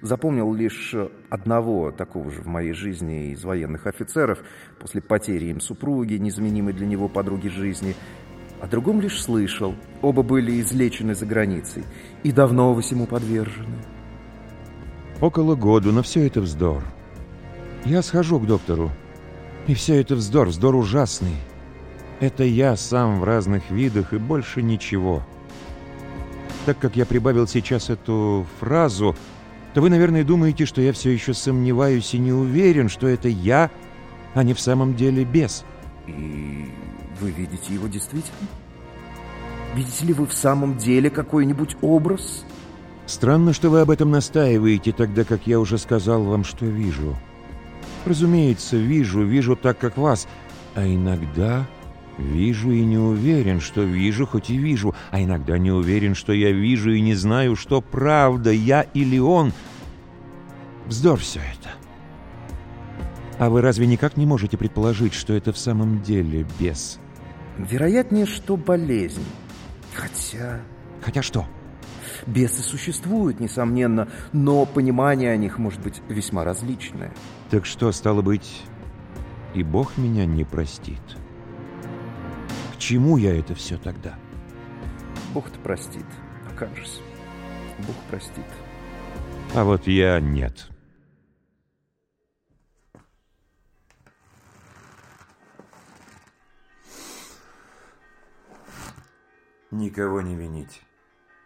Запомнил 0.00 0.52
лишь 0.52 0.96
одного 1.30 1.92
такого 1.92 2.32
же 2.32 2.42
в 2.42 2.46
моей 2.48 2.72
жизни 2.72 3.30
из 3.30 3.44
военных 3.44 3.86
офицеров 3.86 4.40
после 4.80 5.00
потери 5.00 5.44
им 5.44 5.60
супруги, 5.60 6.14
незаменимой 6.14 6.72
для 6.72 6.88
него 6.88 7.08
подруги 7.08 7.46
жизни. 7.46 7.94
О 8.60 8.66
другом 8.66 9.00
лишь 9.00 9.22
слышал. 9.22 9.76
Оба 10.00 10.24
были 10.24 10.60
излечены 10.60 11.14
за 11.14 11.24
границей 11.24 11.84
и 12.24 12.32
давно 12.32 12.74
всему 12.80 13.06
подвержены. 13.06 13.78
Около 15.22 15.54
года, 15.54 15.92
но 15.92 16.02
все 16.02 16.26
это 16.26 16.40
вздор. 16.40 16.82
Я 17.84 18.02
схожу 18.02 18.40
к 18.40 18.46
доктору. 18.46 18.90
И 19.68 19.74
все 19.74 20.00
это 20.00 20.16
вздор, 20.16 20.48
вздор 20.48 20.74
ужасный. 20.74 21.36
Это 22.18 22.42
я 22.42 22.76
сам 22.76 23.20
в 23.20 23.24
разных 23.24 23.70
видах 23.70 24.12
и 24.12 24.18
больше 24.18 24.62
ничего. 24.62 25.22
Так 26.66 26.80
как 26.80 26.96
я 26.96 27.06
прибавил 27.06 27.46
сейчас 27.46 27.88
эту 27.88 28.44
фразу, 28.58 29.14
то 29.74 29.80
вы, 29.80 29.90
наверное, 29.90 30.24
думаете, 30.24 30.66
что 30.66 30.82
я 30.82 30.92
все 30.92 31.10
еще 31.10 31.34
сомневаюсь 31.34 32.14
и 32.14 32.18
не 32.18 32.32
уверен, 32.32 32.88
что 32.88 33.06
это 33.06 33.28
я, 33.28 33.70
а 34.34 34.42
не 34.42 34.54
в 34.54 34.60
самом 34.60 34.96
деле 34.96 35.24
бес. 35.24 35.64
И 36.08 36.66
вы 37.20 37.30
видите 37.30 37.72
его 37.72 37.86
действительно? 37.86 38.48
Видите 39.76 40.04
ли 40.04 40.14
вы 40.14 40.26
в 40.26 40.34
самом 40.34 40.78
деле 40.78 41.10
какой-нибудь 41.10 41.76
образ? 41.80 42.44
Странно, 43.06 43.52
что 43.52 43.70
вы 43.70 43.80
об 43.80 43.90
этом 43.90 44.10
настаиваете, 44.10 44.92
тогда 44.92 45.24
как 45.24 45.46
я 45.46 45.58
уже 45.60 45.78
сказал 45.78 46.22
вам, 46.22 46.44
что 46.44 46.66
вижу. 46.66 47.16
Разумеется, 48.04 48.76
вижу, 48.76 49.22
вижу 49.22 49.56
так, 49.56 49.78
как 49.78 49.96
вас, 49.96 50.26
а 50.74 50.86
иногда 50.86 51.66
вижу 52.18 52.70
и 52.70 52.84
не 52.84 52.98
уверен, 52.98 53.60
что 53.60 53.82
вижу, 53.82 54.26
хоть 54.26 54.50
и 54.50 54.56
вижу, 54.56 54.94
а 55.10 55.22
иногда 55.22 55.58
не 55.58 55.70
уверен, 55.70 56.14
что 56.14 56.32
я 56.32 56.52
вижу 56.52 56.92
и 56.92 57.00
не 57.00 57.14
знаю, 57.14 57.56
что 57.56 57.80
правда, 57.80 58.50
я 58.50 58.82
или 58.82 59.18
он. 59.18 59.52
Вздор 60.86 61.18
все 61.18 61.40
это. 61.40 61.70
А 63.38 63.50
вы 63.50 63.60
разве 63.60 63.86
никак 63.86 64.16
не 64.16 64.26
можете 64.26 64.56
предположить, 64.56 65.14
что 65.14 65.32
это 65.32 65.52
в 65.52 65.58
самом 65.58 66.02
деле 66.02 66.46
бес? 66.58 66.98
Вероятнее, 67.58 68.26
что 68.26 68.56
болезнь. 68.56 69.24
Хотя... 69.94 70.60
Хотя 71.02 71.22
что? 71.22 71.46
Бесы 72.26 72.62
существуют, 72.62 73.40
несомненно, 73.40 74.08
но 74.32 74.66
понимание 74.66 75.32
о 75.32 75.36
них 75.36 75.58
может 75.58 75.80
быть 75.80 76.02
весьма 76.08 76.44
различное. 76.44 77.12
Так 77.50 77.66
что, 77.66 77.92
стало 77.92 78.22
быть, 78.22 78.62
и 79.54 79.62
Бог 79.62 79.96
меня 79.98 80.24
не 80.26 80.44
простит? 80.44 81.02
К 82.74 82.78
чему 82.78 83.16
я 83.16 83.38
это 83.38 83.54
все 83.54 83.76
тогда? 83.76 84.14
Бог-то 85.34 85.58
простит, 85.60 86.06
окажется. 86.50 87.00
Бог 87.86 87.96
простит. 88.10 88.44
А 89.54 89.64
вот 89.64 89.86
я 89.86 90.20
нет. 90.20 90.68
Никого 99.70 100.20
не 100.20 100.34
винить. 100.34 100.82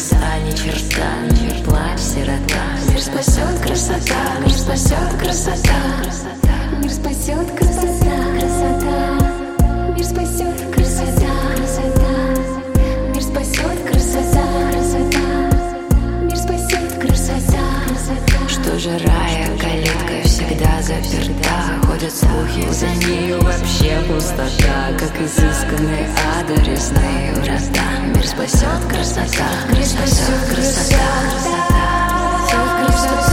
Христа, 0.00 0.38
ни 0.46 0.52
черта, 0.52 1.10
не 1.42 1.62
плачь, 1.62 2.00
сирота. 2.00 2.64
Мир 2.88 3.02
спасет 3.02 3.58
красота, 3.62 4.38
мир 4.40 4.54
спасет 4.54 5.12
красота. 5.20 5.74
Мир 6.78 6.90
спасет 6.90 7.46
красота, 7.50 7.59
воздухе 22.40 22.72
За 22.72 22.86
нею 23.06 23.40
вообще 23.42 24.00
пустота 24.08 24.92
Как 24.98 25.20
изысканный 25.20 26.06
адресные 26.38 27.34
врата. 27.34 28.00
Мир 28.14 28.26
спасет 28.26 28.84
красота 28.88 29.48
Мир 29.70 29.84
спасет 29.84 30.54
красота. 30.54 30.96
Мир 32.48 32.92
спасет 32.92 32.92
красота. 32.92 33.29